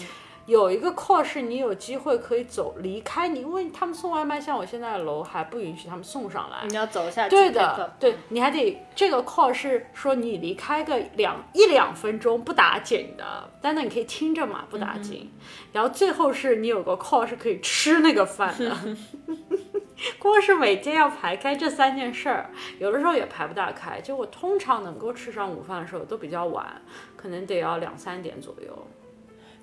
[0.47, 6.65] 有一个 call 是你有机会可以走离开你，因为他们送外卖，像我现在的楼还不允许他们送上来。
[6.67, 7.35] 你要走下去。
[7.35, 15.29] 对的，对，你还得这个 call 是说你离开个两一两分钟不打紧的，但那你可以听着嘛，不打紧。
[15.73, 18.73] 然后最后是你有个 call 是可以吃那个饭的。
[20.17, 23.99] 光是每天要排开这三件事儿，有的时候也排不大开。
[23.99, 26.81] 就我通常能够吃上午饭的时候都比较晚，
[27.17, 28.87] 可能得要两三点左右。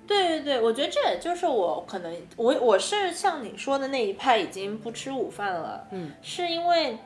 [0.07, 5.87] 对对对，我觉得这也就是我可能我我是像你说的那一派，已经不吃午饭了。
[5.91, 6.97] 嗯，是因为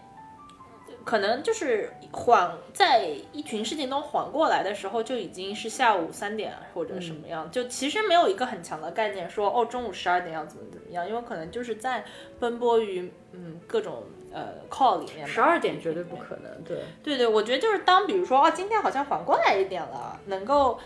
[1.06, 12.04] 可能就是缓在一群事情都缓过来的时候，就已经是下午三点或者什么样，就其实没有一个很强的概念说哦中午十二点要怎么怎么样，因为可能就是在
[12.40, 15.26] 奔波于嗯各种呃 call 里面。
[15.26, 16.84] 十二点绝对不可能，对。
[17.02, 20.80] 对对，我觉得就是当比如说哦，今天好像缓过来一点了，能够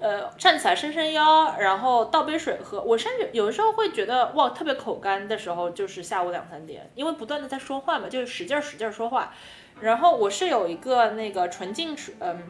[0.00, 2.80] 呃站起来伸伸腰，然后倒杯水喝。
[2.82, 9.32] 我甚至有的时候会觉得哇，特别口干的时候，就是下午两三点，因为不断的在说话嘛，就是使劲使劲说话。
[9.80, 12.42] 然后我是有一个那个纯净水，嗯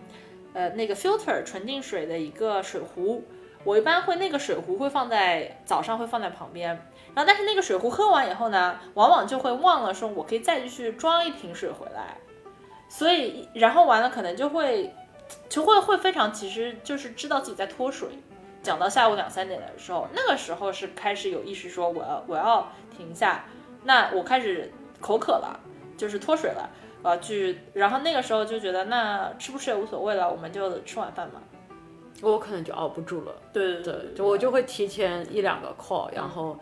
[0.55, 3.25] 呃那个 filter 纯净水的一个水壶，
[3.65, 6.69] 我一般会那个水壶会放在早上会放在旁边。
[7.15, 12.17] 然后，但是那个水壶喝完以后呢，往往就会忘了说，我可以再继续装一瓶水回来。
[12.89, 14.95] 所以，然后完了，可能就会
[15.49, 18.09] 就会会非常，其实就是知道自己在脱水。
[18.63, 23.45] 讲到下午两三点的时候，那个时候是开始有意识说我要我要停下，
[23.85, 25.59] 那我开始口渴了，
[25.97, 26.69] 就是脱水了，
[27.03, 31.41] 我要去，然后那个时候就觉得那吃不吃也无所谓了，我们就吃晚饭嘛。
[32.21, 36.59] 我可能就熬不住了，对对，就我就会提前一两个 call，然后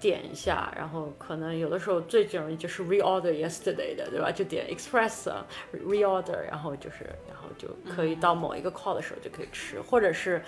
[0.00, 4.30] 点一下，然后可能有的时候最容易就是 reorder yesterday 的，对吧？
[4.30, 5.30] 就点 express
[5.72, 10.42] reorder，然后就是然后就可以到某一个 call 的时候就可以吃，或者是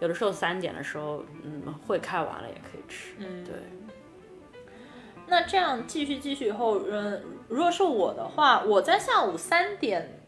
[0.00, 3.54] 有的时候三点的时候，嗯，会开完了也可以吃，嗯对。
[5.28, 10.20] 那这样继续继续以后，嗯，如果是我的话，我在下午三点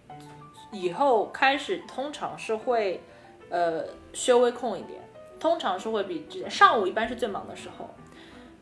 [0.73, 3.01] 以后开始，通常是会
[3.49, 5.01] 呃稍微空一点，
[5.39, 7.89] 通常是会比之前上午一般是最忙的时候，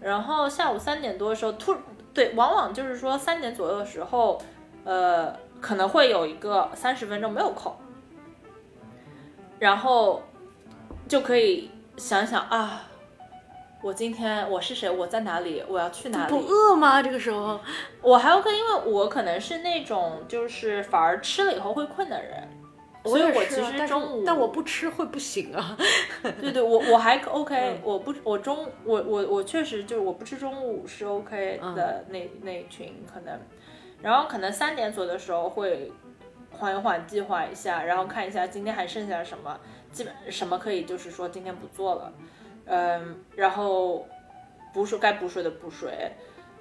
[0.00, 1.76] 然后下午三点多的时候突
[2.12, 4.40] 对，往往就是说三点左右的时候，
[4.84, 7.74] 呃，可能会有一个三十分钟没有空，
[9.58, 10.22] 然后
[11.08, 12.82] 就可以想想啊。
[13.82, 14.90] 我今天我是谁？
[14.90, 15.62] 我在哪里？
[15.68, 16.32] 我要去哪里？
[16.32, 17.00] 不饿吗？
[17.02, 17.60] 这个时候，
[18.00, 22.48] 我还 OK，因为我可能是那种就是反而吃了以后会困的人，
[23.06, 25.76] 所以我其实中午，但我不吃会不行啊。
[26.40, 33.38] 对对，我我还 OK，、嗯我不我中我我我确实就是我不吃中午是 OK 嗯的那、那群可能，
[34.02, 35.92] 然后可能三点左右的时候会
[36.50, 39.58] 缓一缓，计划一下，然后看一下今天还剩下什么，
[39.92, 42.12] 基本什么可以就是说今天不做了，
[42.66, 44.06] 嗯，然后
[44.72, 46.10] 补水该补水的补水，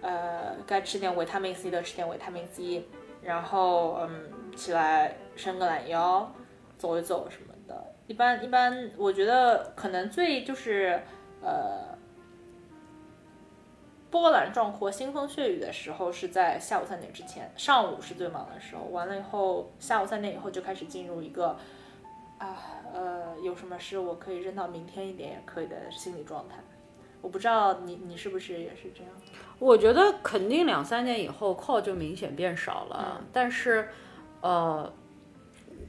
[0.02, 2.86] 呃，该吃点维他命 C 的吃点维他命 C，
[3.26, 6.32] 然后嗯起来伸个懒腰，
[6.78, 7.94] 走一走什么的。
[8.08, 11.02] 一般一般，我觉得可能最就是
[11.42, 11.96] 呃。
[14.12, 18.84] 波澜壮阔、腥风血雨的时候是在下午三点之前，上午是最忙的时候。
[18.84, 21.58] 完了以后，下午三点以后就开始进入一个
[22.38, 22.58] 啊
[22.94, 26.56] 呃，有什么事我可以扔到明天一点也可以的心理状态。
[27.26, 29.12] 我不知道你你是不是也是这样？
[29.58, 33.90] 我觉得肯定两三年以后 call 就明显变少了，但是
[34.42, 34.94] 呃，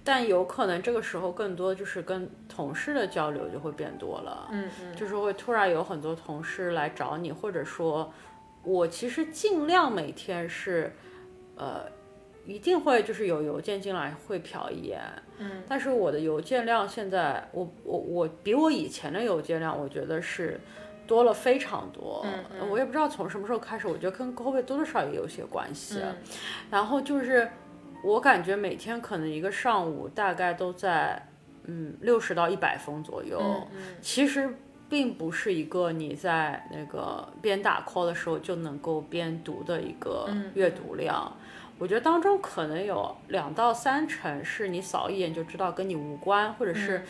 [0.03, 4.49] 但有可能这个时候更多就是跟同事的交流就会变多了。
[4.51, 8.11] 嗯嗯，就是会突然有很多同事来找你，或者说。
[8.69, 10.93] 我其实尽量每天是，
[11.55, 11.85] 呃，
[12.45, 15.01] 一定会就是有邮件进来会瞟一眼，
[15.39, 20.61] 嗯，但是我的邮件量现在，我我我比我以前的邮件量，我觉得是
[21.07, 26.17] 多了非常多，嗯，我也不知道从什么时候开始，我觉得跟 COVID 多多少也有些关系，嗯，
[26.71, 27.49] 然后就是
[28.03, 31.29] 我感觉每天可能一个上午大概都在，
[31.65, 33.39] 嗯，六十到一百封左右，
[33.73, 34.55] 嗯，其实。
[34.89, 41.37] 并不是一个你在那个边打 call 的时候就能够边读的一个阅读量，
[41.77, 47.05] 我觉得当中可能有两到三成是你扫一眼就知道跟你无关，或者是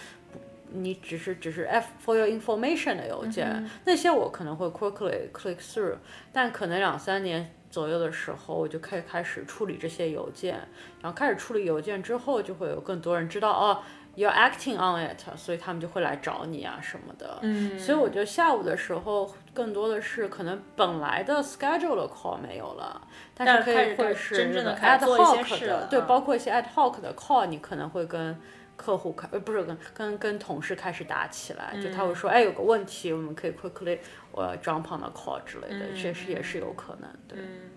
[0.83, 5.97] 你只是只是 F for your information 的邮件，那些我可能会 quickly click through，
[6.33, 10.55] 但可能两三年左右的时候我就可以开始处理这些邮件，
[11.01, 13.83] 然后开始处理邮件之后，就会有更多人知道哦。
[14.17, 17.39] You're acting on it，所以他们就会来找你啊什么的。
[17.43, 22.99] 嗯，所以我觉得下午的时候更多的是可能本来的 schedule 的 call 没有了，
[23.35, 28.35] 但是可以会是真正的 ad hoc 的，对，包括一些 ad hoc 的 call，你可能会跟
[28.77, 33.99] 客户开，呃，不是跟跟跟同事开始打起来，就他会说，哎，有个问题，我们可以 quickly
[34.31, 37.35] 我 jump on the call 之类的，确实也是有可能的。
[37.37, 37.71] 嗯，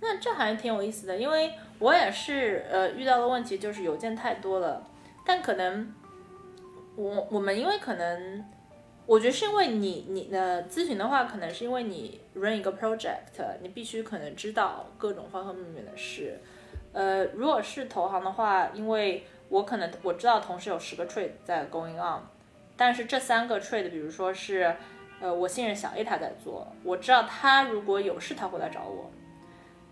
[0.00, 4.86] 那这还挺有意思的，因为我也是呃遇到的问题就是邮件太多了。
[5.24, 5.92] 但可能，
[6.96, 8.44] 我我们因为可能，
[9.06, 13.18] 我觉得是因为你你的咨询的话，可能是因为你 run 一个 project，
[13.60, 16.38] 你必须可能知道各种方方面面的事。
[16.92, 22.22] 呃，如果是投行的话，因为我可能我知道同时有十个 trade 在 going on，
[22.76, 24.76] 但是这三个 trade，比如说是，
[25.20, 29.10] 呃，我信任小 A 他在做，我知道他如果有事他会来找我，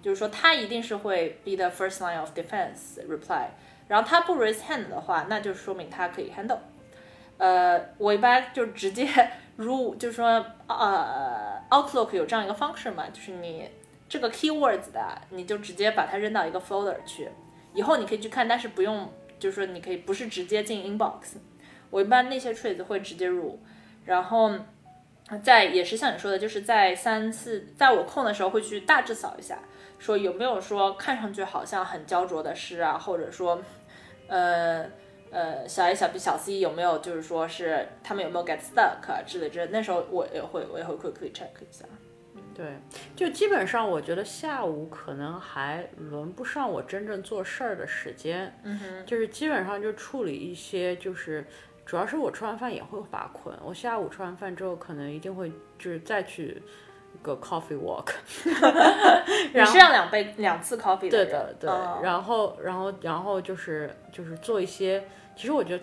[0.02, 3.46] 就是说他一定是会 be the first line of defense reply。
[3.88, 6.58] 然后他不 raise hand 的话，那就说明他可以 handle。
[7.38, 9.08] 呃，我一般就直接
[9.54, 13.70] 如，就是说，呃，Outlook 有这样一个方式嘛，就是你
[14.08, 17.28] 这个 keywords 的，你就直接把它扔到一个 folder 去，
[17.74, 19.08] 以后你可以去看，但是不用，
[19.38, 21.36] 就是说你可以不是直接进 inbox。
[21.90, 23.58] 我一般那些 trades 会直接入，
[24.04, 24.50] 然后
[25.42, 29.58] 在也是像你说的，就是在三四，在我空的时候会去大致扫一下。
[29.98, 33.62] 说有没有说看上去好像很焦灼的诗啊，或者说，
[34.28, 34.84] 呃
[35.30, 41.84] 呃，小 A 小 B 小 C 有没有就是说是他们有没有 get stuck 啊之类之类，那时候我也会我也会 quickly check 一下。
[42.56, 42.78] 对，
[43.14, 51.46] 就基本上我觉得下午可能还轮不上我真正做事儿的时间，嗯哼，就是基本上就处理一些就是
[51.84, 56.62] 主要是我吃完饭也会发困，我下午吃完饭之后可能一定会就是再去。
[57.22, 58.10] 个 coffee walk，
[59.54, 61.70] 你是要两杯两次 coffee 的对的，对。
[62.02, 65.02] 然后，然后，然后就是就是做一些，
[65.34, 65.82] 其实我觉得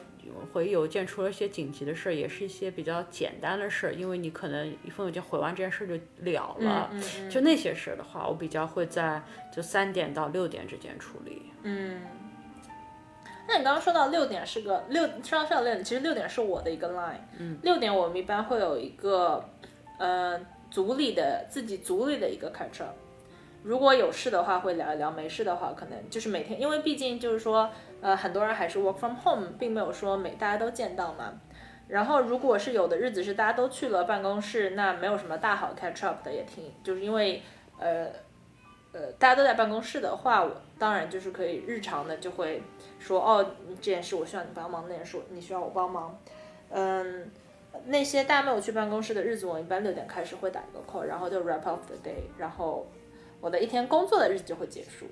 [0.51, 5.95] 回邮件除了一些紧急的事儿，也是一些比较简单的事儿，因为你可能一封邮件回完这件事就
[6.31, 6.89] 了了。
[6.91, 7.29] 嗯嗯。
[7.29, 9.21] 就那些事儿的话，我比较会在
[9.53, 11.41] 就三点到六点之间处理。
[11.63, 12.01] 嗯。
[13.47, 17.19] 那你刚刚说到六点是个六，说到说到六点，其实六点是我的一个 line。
[17.37, 17.57] 嗯。
[17.61, 19.43] 六点我们一般会有一个，
[19.97, 20.45] 嗯。
[20.71, 22.95] 组里的自己组里的一个 catch up，
[23.61, 27.69] 如果有事的话会聊一聊，没事的话可能就是每天，因为毕竟就是说，
[28.03, 31.33] 呃，很多人还是 work from home，并没有说每大家都见到嘛。
[31.87, 37.41] 然后如果是有的日子是大家都去了办公室，那没有什么大好 catch up 的也挺，就是因为
[37.79, 38.07] 呃
[38.91, 42.61] 呃大家都在办公室的话，我当然就是可以日常的就会
[42.99, 43.45] 说哦
[43.77, 46.15] 这件事我需要你帮忙，那件事你需要我帮忙，
[46.69, 47.31] 嗯。
[47.85, 52.85] 那些大家没有去办公室的日子，我一般六点开始会打一个 call，然后就 wrap up the day，然后
[53.41, 55.07] 我的一天工作的日子就会结束。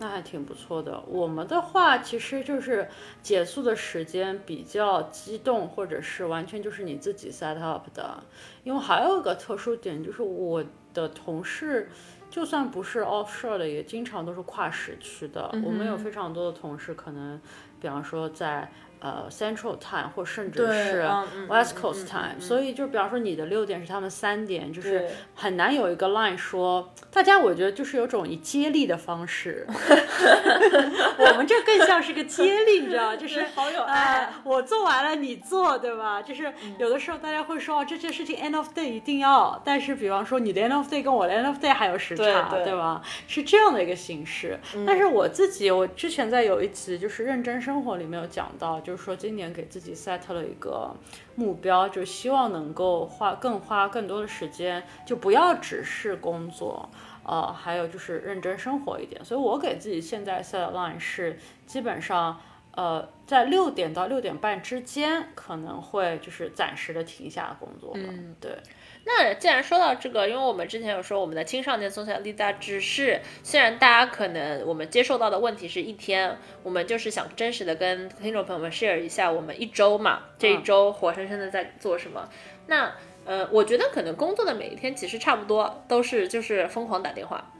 [0.00, 1.00] 那还挺不错的。
[1.06, 2.88] 我们的话其实就是
[3.22, 8.22] 结束的时间比较激动，或者是完全就是你自己 set up 的。
[8.64, 11.88] 因为还有一个特殊点就是我的同事
[12.28, 15.48] 就算不是 offshore 的，也经常都是跨时区的。
[15.64, 17.40] 我们有非常多的同事，可能
[17.80, 18.72] 比方说在。
[19.00, 21.02] 呃，Central Time 或甚至是
[21.48, 29.66] West Coast Time，所以就比方说你的六点是他们三点，就是很难有一个 line 说，大家我觉得就是有种以接力的方式，
[31.18, 36.20] 我们这更像是个接力，你知道，就是好有爱，我做完了你做，对吧？
[36.20, 43.00] 就是有的时候大家会说哦这件事情 end of day 一定要，但是比方说你的 end of day 跟我的 end of day 还有时差，对吧？
[43.26, 44.60] 是这样的一个形式。
[44.86, 48.78] 但是我自己，我之前在有一集就是认真生活里面有讲到。
[48.89, 50.94] 就是说，今年给自己 set 了一个
[51.34, 56.88] 目标，就希望能够花更花更多的时间，就不要只是工作，
[57.24, 59.24] 呃，还有就是认真生活一点。
[59.24, 62.40] 所以我给自己现在 set line 是基本上，
[62.72, 67.92] 呃，在六点到六点半之间可能会就是暂时的停下工作。
[67.94, 68.58] 嗯，对。
[69.04, 82.28] 那既然说到这个，因为我们之前有说我们的青少年松小力大只是，虽然大家可能我们接受到的问题是一天，我们就是想真实的跟听众朋友们 share 一下我们一周嘛，这一周活生生的在做什么。
[82.66, 82.92] 那
[83.24, 87.52] 呃，我觉得可能工作的每一天其实差不多都是就是疯狂打电话。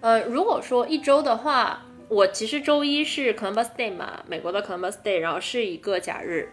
[0.00, 6.52] 呃，如果说一周的话，我其实周一是 Columbus Day 嘛，美国的 Columbus Day，然后是一个假日，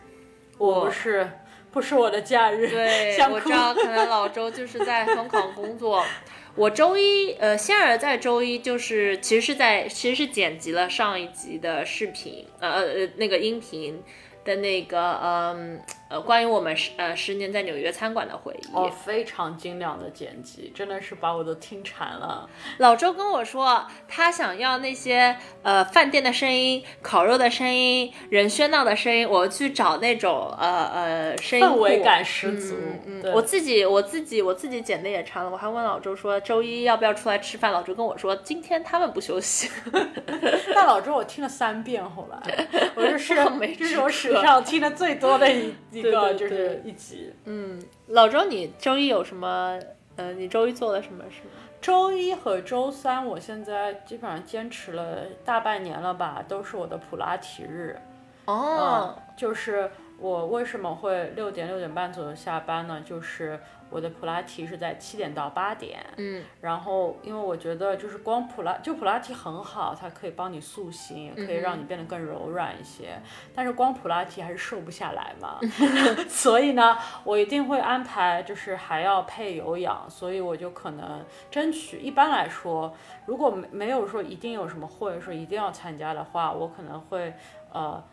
[0.57, 1.29] 我是。
[1.77, 6.03] 不是我的假日，对， 我知道，可能老周就是在疯狂工作。
[6.55, 14.03] 我周一，呃，仙儿在周一就是其实是在其实是剪辑了上一集的视频，呃呃呃那个音频。
[14.43, 15.95] 的那个，嗯，呃，
[16.25, 22.49] 关于我们十呃十年在纽约餐馆的回忆，哦，非常精良的剪辑，真的是把我都听馋了。
[22.77, 32.75] 老周跟我说，他想要那些呃饭店的声音、烤肉的声音、人喧闹的声音，我去找那种呃呃声音氛围感十足。
[33.05, 39.69] 嗯，我自己我自己我自己剪的也长了，我还问老周说周一要不要出来吃饭，老周跟我说今天他们不休息。
[40.73, 43.35] 但老周我听了三遍，后来我就是
[43.77, 47.33] 这种史上听的最多的一一个就是一集。
[47.45, 49.79] 嗯，老周，你周一有什么？
[50.15, 51.41] 呃，你周一做了什么事？
[51.79, 57.99] 周一和周三，我现在基本上坚持了大半年了吧，都是我的普拉提日。
[58.45, 63.01] 哦，就是我为什么会六点六点半左右下班呢？
[63.05, 63.59] 就是。
[63.89, 73.19] 我的普拉提是在七点到八点，嗯，然后因为我觉得就是光普拉就普拉提很好，它可以帮你塑形，也可以让你变得更柔软一些。
[73.55, 75.59] 但是光普拉提还是瘦不下来嘛，
[76.27, 82.93] 所以呢，我一定会安排就是还要配有氧，所以我就可能争取一般来说，
[83.25, 87.33] 如果没没有说一定有什么会说一定要参加的话，我可能会
[87.71, 88.03] 呃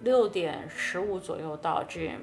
[0.00, 2.20] 六点十五左右到 gym，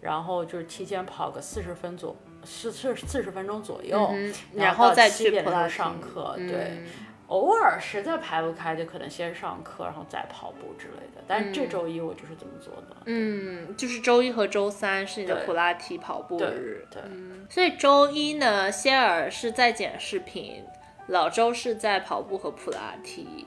[0.00, 2.16] 然后就是提前跑个四十分左。
[2.16, 4.10] 是是四十分钟左右，
[4.54, 6.34] 然后再去普拉上课。
[6.36, 6.82] 对，
[7.26, 11.22] 偶尔实在排不开，就可能先上课，然后再跑步之类的。
[11.26, 12.96] 但是这周一我就是这么做的。
[13.04, 16.86] 嗯，就是周一和周三是你的普拉提跑步日。
[16.90, 17.02] 对，
[17.50, 20.64] 所以周一呢，谢尔是在剪视频，
[21.08, 23.46] 老周是在跑步和普拉提。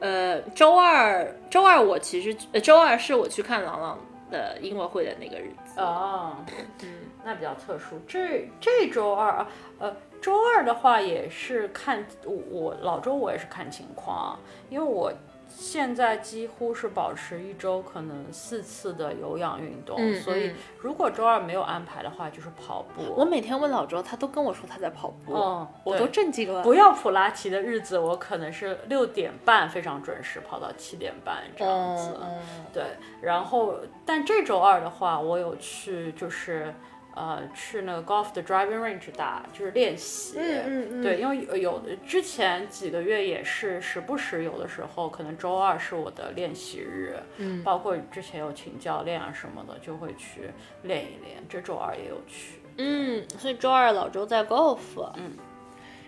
[0.00, 4.00] 呃，周二周二我其实呃周二是我去看朗朗
[4.32, 5.80] 的音乐会的那个日子。
[5.80, 6.44] 哦，
[6.82, 6.88] 嗯。
[7.24, 9.48] 那比较特殊，这这周二啊，
[9.78, 15.12] 呃，周二的话也是看我我老周我也是看情况，因为我
[15.48, 23.02] 现在几乎是保持一周可能四次的有氧运动，所以如果周二没有安排的话，就是跑步。
[23.14, 26.62] 我每天问老周，他都跟我说他在跑步，嗯，我都震惊了。
[26.62, 32.38] 不要普拉提的日子，我可能是六点半非常准时跑到七点半这样子，嗯
[32.72, 32.82] 对。
[33.20, 36.74] 然后但这周二的话，我有去就是。
[37.14, 40.38] 呃，去那个 golf 的 driving range 打，就是练习。
[40.38, 41.02] 嗯嗯嗯。
[41.02, 47.14] 对，因为有的之前几个月也是时不时有的时候，可能周二是我的练习日。
[47.36, 47.62] 嗯。
[47.62, 50.50] 包括之前有请教练啊什么的，就会去
[50.82, 51.42] 练一练。
[51.48, 52.60] 这周二也有去。
[52.78, 54.78] 嗯，所以周二老周在 golf。
[55.16, 55.32] 嗯。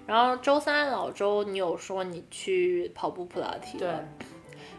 [0.06, 3.76] 然后周三老周，你有说你去跑步普拉提。
[3.78, 3.90] 对。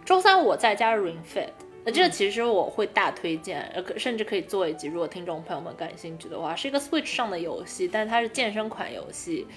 [0.03, 1.49] 周三我在家 ring fit。
[1.85, 4.87] 那这个其实我会大推荐，呃，甚至可以做一集。
[4.87, 9.47] 如果听众朋友们感兴趣的话，是一个 Switch 上的游戏，但它是健身款游戏，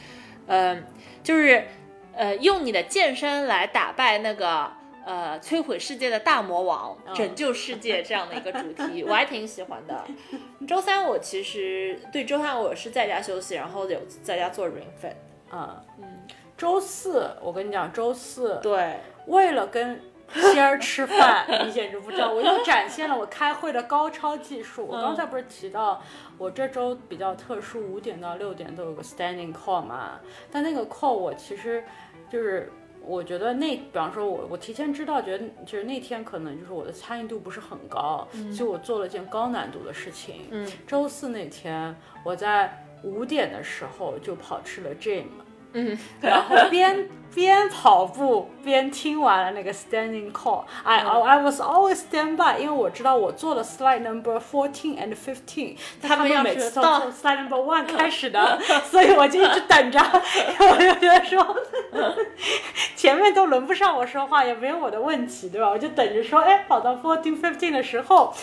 [0.47, 0.85] 嗯，
[1.23, 1.65] 就是
[2.15, 4.71] 呃，用你的健身来打败那个
[5.07, 10.05] 呃摧毁世界的大魔王，拯救世界这样的一个主题，我还挺喜欢的。
[10.67, 15.15] 周三我其实对周三我是在家休息，然后有在家做 ring fit。
[15.51, 16.05] 嗯嗯，
[16.59, 19.99] 周四我跟你讲，周四对，为了跟
[20.35, 24.87] 仙儿吃饭，你简直不知道，我又展现了我开会的高超技术。
[24.87, 26.03] 我刚才不是提到
[26.37, 30.21] 我这周比较特殊，五点到六点都有个 standing call 嘛，
[30.51, 31.83] 但那个 call 我其实
[32.31, 32.73] 就是。
[33.01, 40.47] 我觉得那，比方说我，我提前知道，觉得就是那天可能就是我的参与度不是很高，所以我做了件高难度的事情。
[40.51, 45.25] 嗯，周四那天我在五点的时候就跑去了 gym，
[45.73, 50.65] 嗯，然后边边跑步边听完了那个 standing call。
[50.83, 58.59] I I was always stand by，因为我知道我做了 slide number fourteen and fifteen，他们要每次都迟到从 slide number one 开始的，
[58.91, 61.57] 所以我就一直等着，我就觉得说
[62.97, 65.69] 前面都轮不上我说话，也没有我的问题，对吧？
[65.69, 68.35] 我就等着说，哎，跑到 fourteen fifteen 的时候。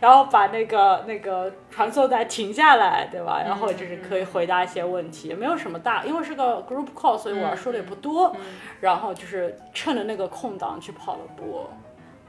[0.00, 3.42] 然后把那个那个传送带停下来，对吧？
[3.42, 8.36] 然后就是可以回答一些问题，也没有什么大，因为是个 group call，所以我要说的也不多。
[8.80, 11.66] 然后就是趁着那个空档去跑了步，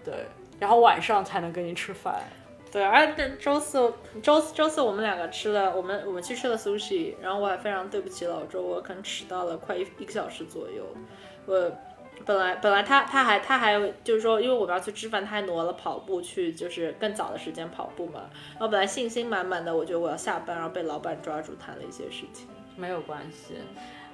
[0.05, 0.13] 对，
[0.59, 2.15] 然后晚上才能跟你吃饭。
[2.71, 10.85] 对，而且周四周四周四我们两个吃了，我们我们去吃了 sushi，然后我还非常对不起老周，我可能迟到了快一一个小时左右，
[11.45, 11.71] 我。
[12.25, 18.29] 本来本来他他还他还就是说，因为我们要去吃饭，他还挪了跑步去，就是更早的时间跑步嘛。
[18.51, 22.47] 然后本来信心满满的，我觉得我要下班，然后被老板抓住谈了一些事情。
[22.75, 23.55] 没有关系，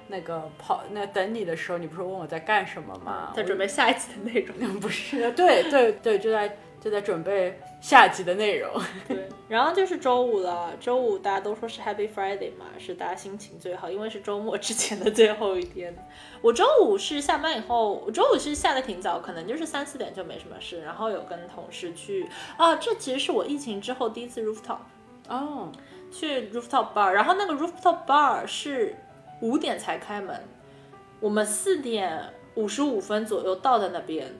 [0.08, 3.32] 那个跑那等你的时候，你不是问我在干什么吗？
[3.34, 4.78] 在准备下一期的内容。
[4.80, 8.70] 不是，对对对，就在就在准备下集的内容。
[9.08, 15.96] 对，然后就是周五了，周五大家都说是 Happy Friday 嘛，是大家心情最好，因为是周末之前的最后一天。
[16.42, 22.28] 我周五是下班以后，我周五是下的挺早，可能就是三四点就没什么事，然后有跟同事去
[22.58, 24.80] 啊，这其实是我疫情之后第一次 rooftop
[25.28, 25.72] 哦，
[26.12, 28.94] 去 rooftop bar，然后那个 rooftop bar 是
[29.40, 30.38] 五点才开门，
[31.20, 34.34] 我们四点五十五分左右到的那边，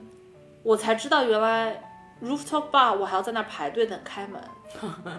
[0.61, 1.84] 我才知道原来
[2.21, 4.41] rooftop bar 我还要在那排队等开门。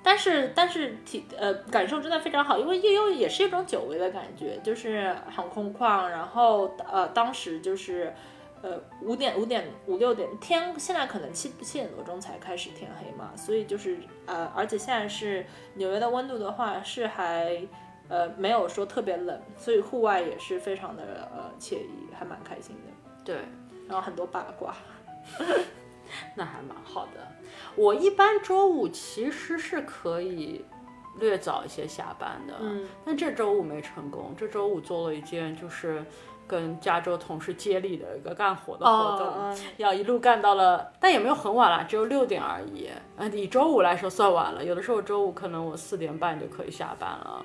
[0.00, 8.14] 但是但是体呃感受真的非常好，因为又又也是一种久违的感觉，就是很空旷，然后呃当时就是
[8.62, 17.60] 呃五点五点五六点天现在可能七七点多钟才开始天黑嘛，所以就是呃而且现在是纽约的温度的话是还
[18.08, 23.10] 呃没有说特别冷，所以户外也是非常的呃惬意，还蛮开心的。
[23.24, 23.36] 对，
[23.88, 24.74] 然后很多八卦。
[26.34, 27.26] 那还蛮好的。
[27.74, 30.64] 我一般周五其实是可以
[31.18, 34.34] 略早一些下班的，嗯，但这周五没成功。
[34.36, 36.04] 这周五做了一件就是
[36.46, 42.88] 跟加州同事接力的一个干活的活动，哦要一路干到了，但也没有很晚啦，只有六点而已。
[43.16, 47.44] 嗯，以周五来说算晚了，有的时候周五可能我四点半就可以下班了，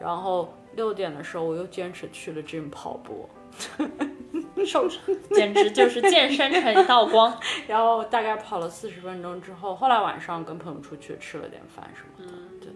[0.00, 3.28] 然后六点的时候我又坚持去了 gym 跑步。
[4.64, 5.00] 瘦成
[5.32, 7.38] 简直就是健身成一道光。
[7.68, 12.32] 然后大概跑了四十分钟之后，后来晚上跟朋友出去吃了点饭什么的。
[12.60, 12.74] 对的，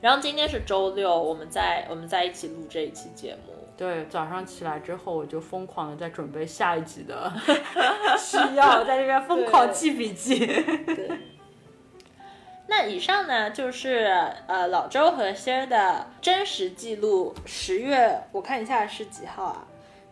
[0.00, 3.54] 然后今天是周六，我们在我们在一起录这一期节目。
[3.76, 7.32] 对，早上起来之后我就疯狂的在准备下一集的
[8.18, 10.44] 需要，在这边疯狂记笔记。
[10.44, 11.10] 对。
[12.66, 14.12] 那以上呢，就是
[14.46, 17.34] 呃老周和仙儿的真实记录。
[17.46, 19.67] 十月，我看一下是几号啊？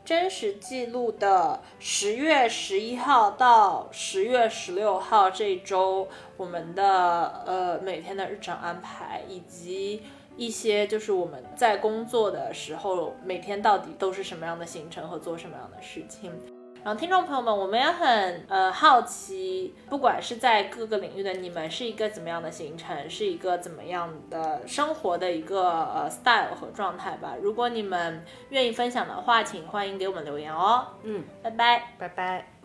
[0.06, 10.04] 真实记录的十月十一号到十月十六号这周，我们的呃每天的日常安排，以及
[10.36, 16.30] 一些就是我们在工作的时候，每天到底都是什么样的行程和做什么样的事情。
[16.86, 27.34] 然后，听众朋友们，我们也很呃好奇，不管是在各个领域的你们是一个怎么样的行程，是一个怎么样的生活的一个呃 style 和状态吧。
[27.42, 30.86] 如果你们愿意分享的话，请欢迎给我们留言哦。
[31.02, 31.94] 嗯，拜拜。
[31.98, 32.55] 拜拜。